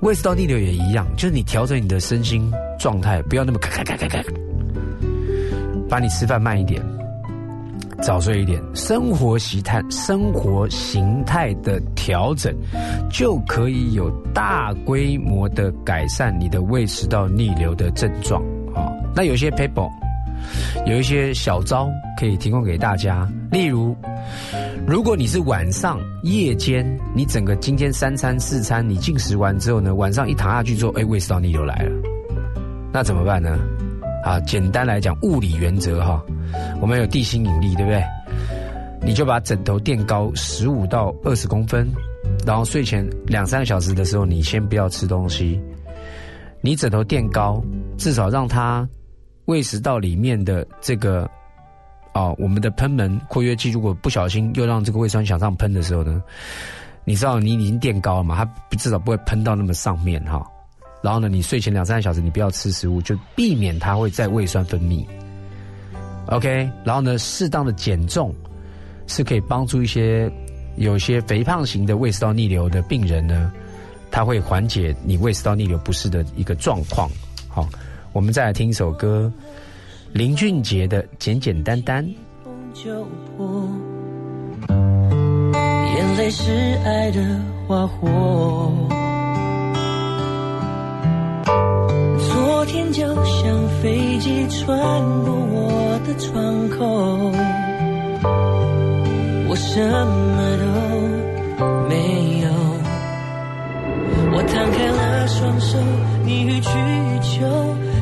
[0.00, 4.22] 胃食道逆流也一样，就是你调整你的身心状态，不要那么咔咔咔咔咔，
[5.90, 6.82] 把你吃饭慢一点，
[8.00, 12.56] 早睡一点，生活习态生活形态的调整，
[13.10, 18.42] 就可以有大规模的改善你的胃食道逆流的症状
[18.74, 18.88] 啊。
[19.14, 19.86] 那有些 paper，
[20.86, 21.86] 有一些小招
[22.18, 23.94] 可以提供给大家，例如。
[24.86, 31.92] 如果你是晚上夜间，你整个今天三餐四餐你进食完之后呢，晚上一躺下去之后，哎，胃食道逆流来了，
[32.92, 33.58] 那怎么办呢？
[34.24, 36.24] 啊，简单来讲，物理原则哈，
[36.80, 38.02] 我们有地心引力，对不对？
[39.02, 41.88] 你就把枕头垫高十五到二十公分，
[42.44, 45.60] 然后睡前两三个小时的时候，你先不要吃东西，
[46.60, 47.62] 你枕头垫高，
[47.96, 48.88] 至少让它
[49.44, 51.30] 胃食道里面的这个。
[52.12, 56.22] 哦，我们的喷门括约肌如果不小心又让这个胃酸向上喷的时候呢，
[57.04, 58.34] 你知道你已经垫高了嘛？
[58.36, 60.44] 它至少不会喷到那么上面哈。
[61.02, 65.06] 然后呢，你睡前两三个小时你不要吃食物，就避免它会在胃酸分泌。
[66.26, 68.34] OK，然后呢，适当的减重
[69.06, 70.30] 是可以帮助一些
[70.76, 73.52] 有些肥胖型的胃食道逆流的病人呢，
[74.10, 77.08] 它会缓解你胃食道逆流不适的一个状况。
[77.48, 77.68] 好，
[78.12, 79.32] 我们再来听一首歌。
[80.12, 82.16] 林俊杰的简简单单，眼
[86.16, 86.50] 泪是
[86.84, 87.20] 爱的
[87.66, 88.08] 花火。
[92.18, 94.76] 昨天就像飞机穿
[95.24, 96.84] 过我的窗口，
[99.48, 100.64] 我什么都
[101.88, 102.48] 没有。
[104.32, 105.78] 我摊开了双手，
[106.24, 107.46] 你予取予求。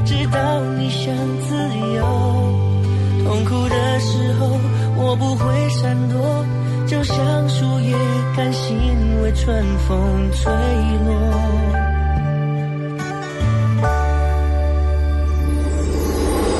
[0.08, 1.54] 直到你想自
[1.94, 2.02] 由，
[3.24, 4.58] 痛苦的时候
[4.96, 6.46] 我不会闪躲，
[6.86, 7.94] 就像树叶
[8.34, 10.50] 甘心为春风吹
[11.04, 11.12] 落。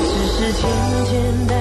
[0.05, 0.63] 只是简
[1.11, 1.57] 简单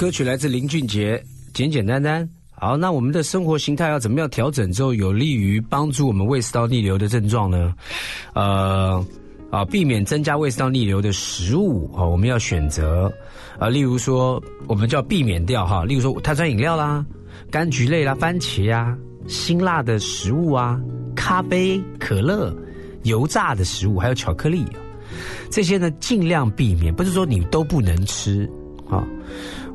[0.00, 1.22] 歌曲来自林俊杰，
[1.52, 2.26] 简简单单。
[2.52, 7.74] 好，那我们的生活形态要怎么样调整之后，有利于帮助我们胃食道逆流的症状呢？
[8.32, 9.04] 呃，
[9.50, 13.12] 啊，避免增加胃食道逆流的食物啊，我们要选择
[13.58, 17.04] 啊，例如说，我们就要避免掉哈，例如说碳酸饮料啦、
[17.52, 18.96] 柑橘类啦、番茄呀、
[19.28, 20.80] 辛辣的食物啊、
[21.14, 22.56] 咖啡、可乐、
[23.02, 24.64] 油炸的食物，还有巧克力，
[25.50, 28.50] 这些呢尽量避免，不是说你都不能吃
[28.88, 29.06] 啊。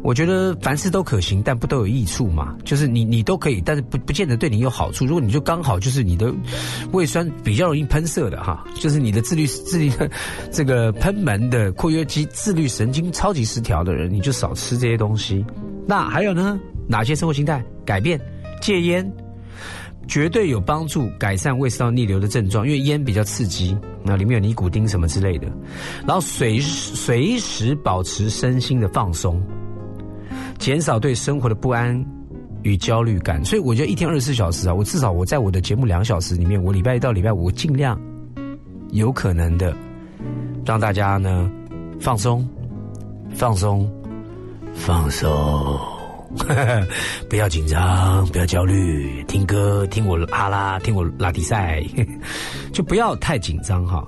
[0.06, 2.56] 我觉得凡事都可行，但不都有益处嘛？
[2.64, 5.04] 就是你你都可以，但是不不见得对你有好处。
[5.04, 6.32] 如果你就刚好就是你的
[6.92, 9.92] 胃酸比较容易喷射的哈，就是你的自律自律
[10.52, 15.44] 这个喷门的括约肌自律神经超级失调的人，你就少吃这些东西。
[15.88, 16.60] 那还有呢？
[16.88, 18.22] 哪些生活形态改变？
[18.62, 19.12] 戒烟
[20.08, 25.48] 绝对有帮助改善胃食道逆流的症状，因为烟比较刺激，那里面有尼古丁什么之类的。
[26.06, 29.42] 然后随随时保持身心的放松。
[30.58, 32.04] 减少对生活的不安
[32.64, 38.00] 与焦虑感，所以我觉得一天二十四小时啊，我至少我在我的节目两小时里面，我礼拜一到礼拜五尽量
[38.92, 39.76] 有可能的
[40.66, 41.52] 让大家呢
[42.00, 42.48] 放松、
[43.32, 43.88] 放松、
[44.74, 45.80] 放松，
[47.30, 51.84] 不要紧张，不要焦虑，听歌，听我哈拉，听我拉迪赛，
[52.74, 54.06] 就不要太紧张哈。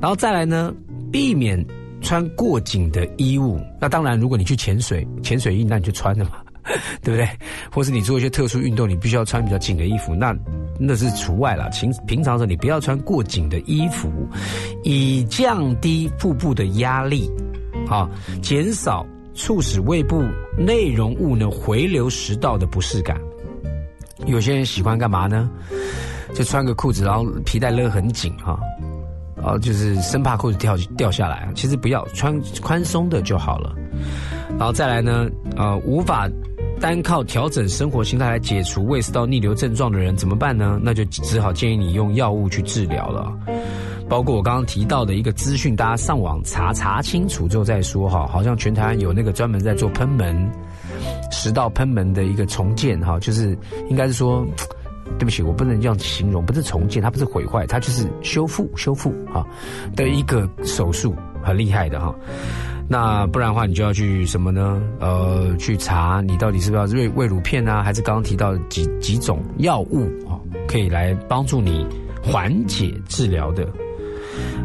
[0.00, 0.74] 然后再来呢，
[1.10, 1.64] 避免。
[2.06, 6.34] 穿过紧的衣物，那当然，如果你去潜水，潜水衣那你就穿了嘛，
[7.02, 7.28] 对不对？
[7.68, 10.32] 或是你做一些特殊运动，你必须要穿比较紧的衣服，那
[10.78, 11.68] 那是除外了。
[11.70, 14.08] 平平常时候你不要穿过紧的衣服，
[14.84, 17.28] 以降低腹部的压力，
[17.88, 18.08] 啊，
[18.40, 19.04] 减少
[19.34, 20.24] 促使胃部
[20.56, 23.20] 内容物呢回流食道的不适感。
[24.26, 25.50] 有些人喜欢干嘛呢？
[26.34, 28.60] 就穿个裤子，然后皮带勒很紧哈。
[29.60, 33.74] 就是生怕裤子掉掉下来，其实不要穿宽松的就好了。
[34.58, 36.28] 然后再来呢，呃，无法
[36.80, 40.80] 单靠调整生活心态来解除胃食道逆流症状的人怎么办呢？
[40.82, 43.32] 那就只好建议你用药物去治疗了。
[44.08, 48.26] 包括我刚刚提到的一个资讯，大家上网查查清楚之后再说哈。
[48.26, 50.50] 好像全台湾有那个专门在做喷门
[51.30, 53.58] 食道喷门的一个重建哈，就是
[53.90, 54.46] 应该是说。
[55.18, 59.46] 对不起，我不能这样形容，不是重建，它不是毁坏，它就是修复、修复哈
[59.94, 62.14] 的一个手术，很厉害的哈。
[62.88, 64.80] 那不然的话，你就要去什么呢？
[65.00, 70.38] 呃，去查你到底是不是要胃胃乳片啊，还是刚刚提到几几种药物啊，
[70.68, 71.84] 可以来帮助你
[72.22, 73.66] 缓解治疗的。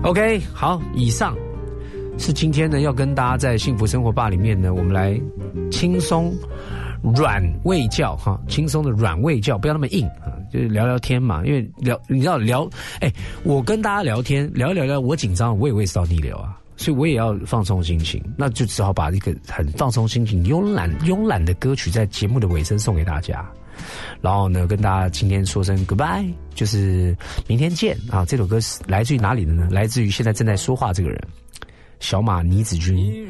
[0.03, 1.35] OK，好，以上
[2.17, 5.19] 是今天呢要跟大家在幸福生活吧里面呢，我们来
[5.71, 6.31] 轻松
[7.15, 10.37] 软味教哈，轻松的软味教，不要那么硬啊。
[10.51, 13.11] 就是聊聊天嘛，因为聊你知道聊，哎，
[13.43, 23.49] 我跟大家聊天聊一聊聊，我紧张，我也会受到逆流啊，所以我也要放松心情，那就只好把一个很放松心情、慵懒慵懒的歌曲在节目的尾声送给大家，
[24.19, 27.15] 然后呢，跟大家今天说声 goodbye，就是
[27.47, 28.25] 明天见啊！
[28.25, 29.69] 这首歌是来自于哪里的呢？
[29.71, 31.21] 来自于现在正在说话这个人。
[32.01, 33.25] 小马倪子君，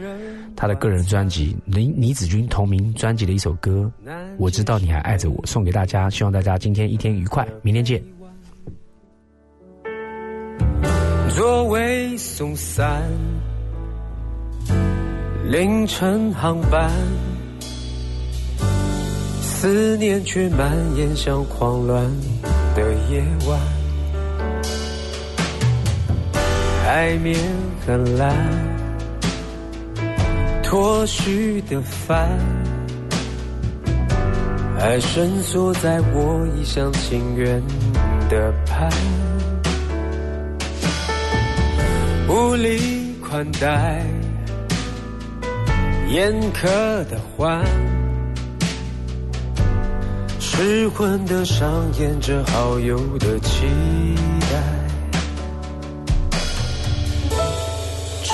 [0.55, 3.91] 他的个人专辑倪倪子君同名专辑的一首歌，
[4.37, 8.01] 我知道你还爱着我，送给大家，希望大家今天一天愉快，明天见。
[11.35, 13.03] 座位松散，
[15.49, 16.89] 凌晨航班，
[19.41, 22.03] 思念却蔓延像狂乱
[22.73, 23.59] 的夜晚。
[26.93, 27.39] 海面
[27.87, 28.35] 很蓝，
[30.61, 32.27] 脱序的帆，
[34.77, 37.63] 还伸缩在我一厢情愿
[38.29, 38.91] 的盼，
[42.27, 44.05] 无力款待，
[46.09, 46.65] 严苛
[47.09, 47.63] 的欢，
[50.41, 53.65] 失魂的上演着好友的期
[54.41, 54.80] 待。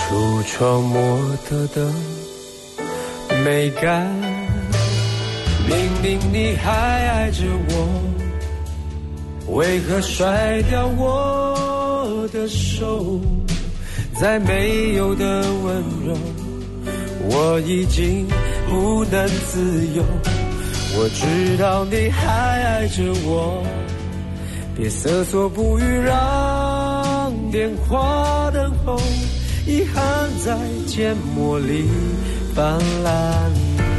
[0.10, 1.92] 橱窗模特的
[3.44, 4.08] 美感，
[5.68, 13.20] 明明你还爱着我，为何甩掉我的手？
[14.18, 16.18] 再没有的温柔，
[17.24, 18.26] 我已经
[18.70, 20.02] 不能自由。
[20.96, 23.62] 我知道你还爱着我，
[24.74, 28.98] 别瑟缩不语，让电话等候。
[29.68, 30.58] 遗憾在
[30.88, 31.90] 缄默里
[32.56, 33.52] 泛滥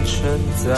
[0.07, 0.73] 成灾，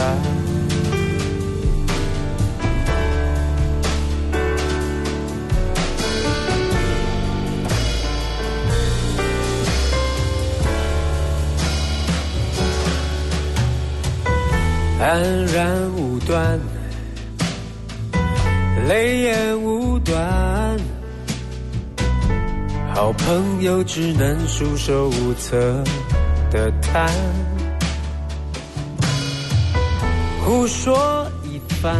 [14.98, 16.58] 黯然无端，
[18.88, 20.99] 泪眼无端。
[22.92, 25.82] 好朋友只能束手无策
[26.50, 27.08] 的谈，
[30.44, 31.96] 胡说一番，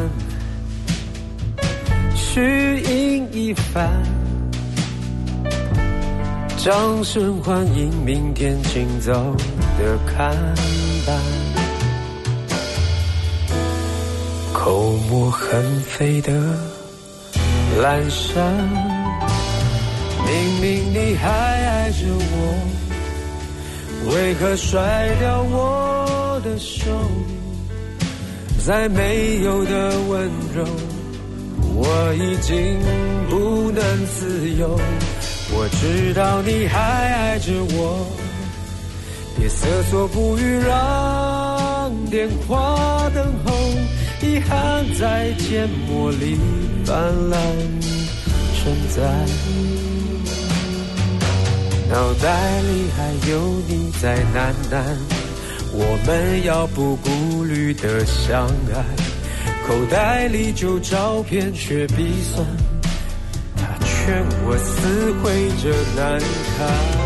[2.15, 3.89] 虚应一番，
[6.59, 9.13] 掌声欢迎明天清早
[9.79, 10.37] 的看
[11.07, 11.19] 板，
[14.53, 16.33] 口沫横飞的
[17.81, 19.00] 阑珊。
[20.27, 22.55] 明明你还爱着我，
[24.15, 26.91] 为何甩掉我的手？
[28.65, 30.65] 再没有的温柔，
[31.75, 32.79] 我已经
[33.31, 34.79] 不能自由。
[35.53, 38.07] 我知道你还爱着我，
[39.39, 43.53] 别瑟缩不语，让电话等候，
[44.21, 46.39] 遗憾在缄默里
[46.85, 46.95] 泛
[47.31, 47.41] 滥
[48.55, 49.01] 成灾。
[51.91, 54.81] 脑袋里还有你在喃喃，
[55.73, 58.85] 我们要不顾虑的相爱。
[59.67, 62.47] 口袋里就照片却鼻酸，
[63.57, 65.71] 他劝我撕毁这
[66.01, 67.00] 难堪。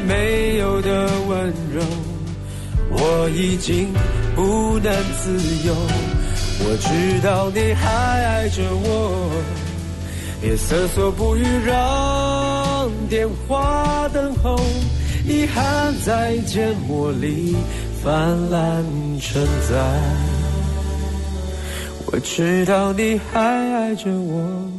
[0.00, 1.82] 没有的温柔，
[2.90, 3.88] 我已经
[4.34, 5.36] 不能自
[5.66, 5.74] 由。
[6.58, 9.30] 我知道你还爱着我，
[10.40, 14.58] 别瑟缩不语，让电话等候。
[15.28, 17.56] 遗憾在缄默里
[18.00, 18.10] 泛
[18.48, 18.84] 滥
[19.20, 19.74] 成灾。
[22.06, 24.70] 我知道你还爱着我，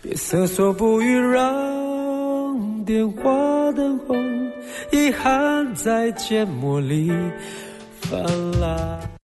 [0.00, 3.30] 别瑟缩不语，让电话
[3.72, 4.14] 等候。
[4.90, 7.10] 遗憾在缄默里
[8.00, 8.22] 泛
[8.60, 9.14] 滥。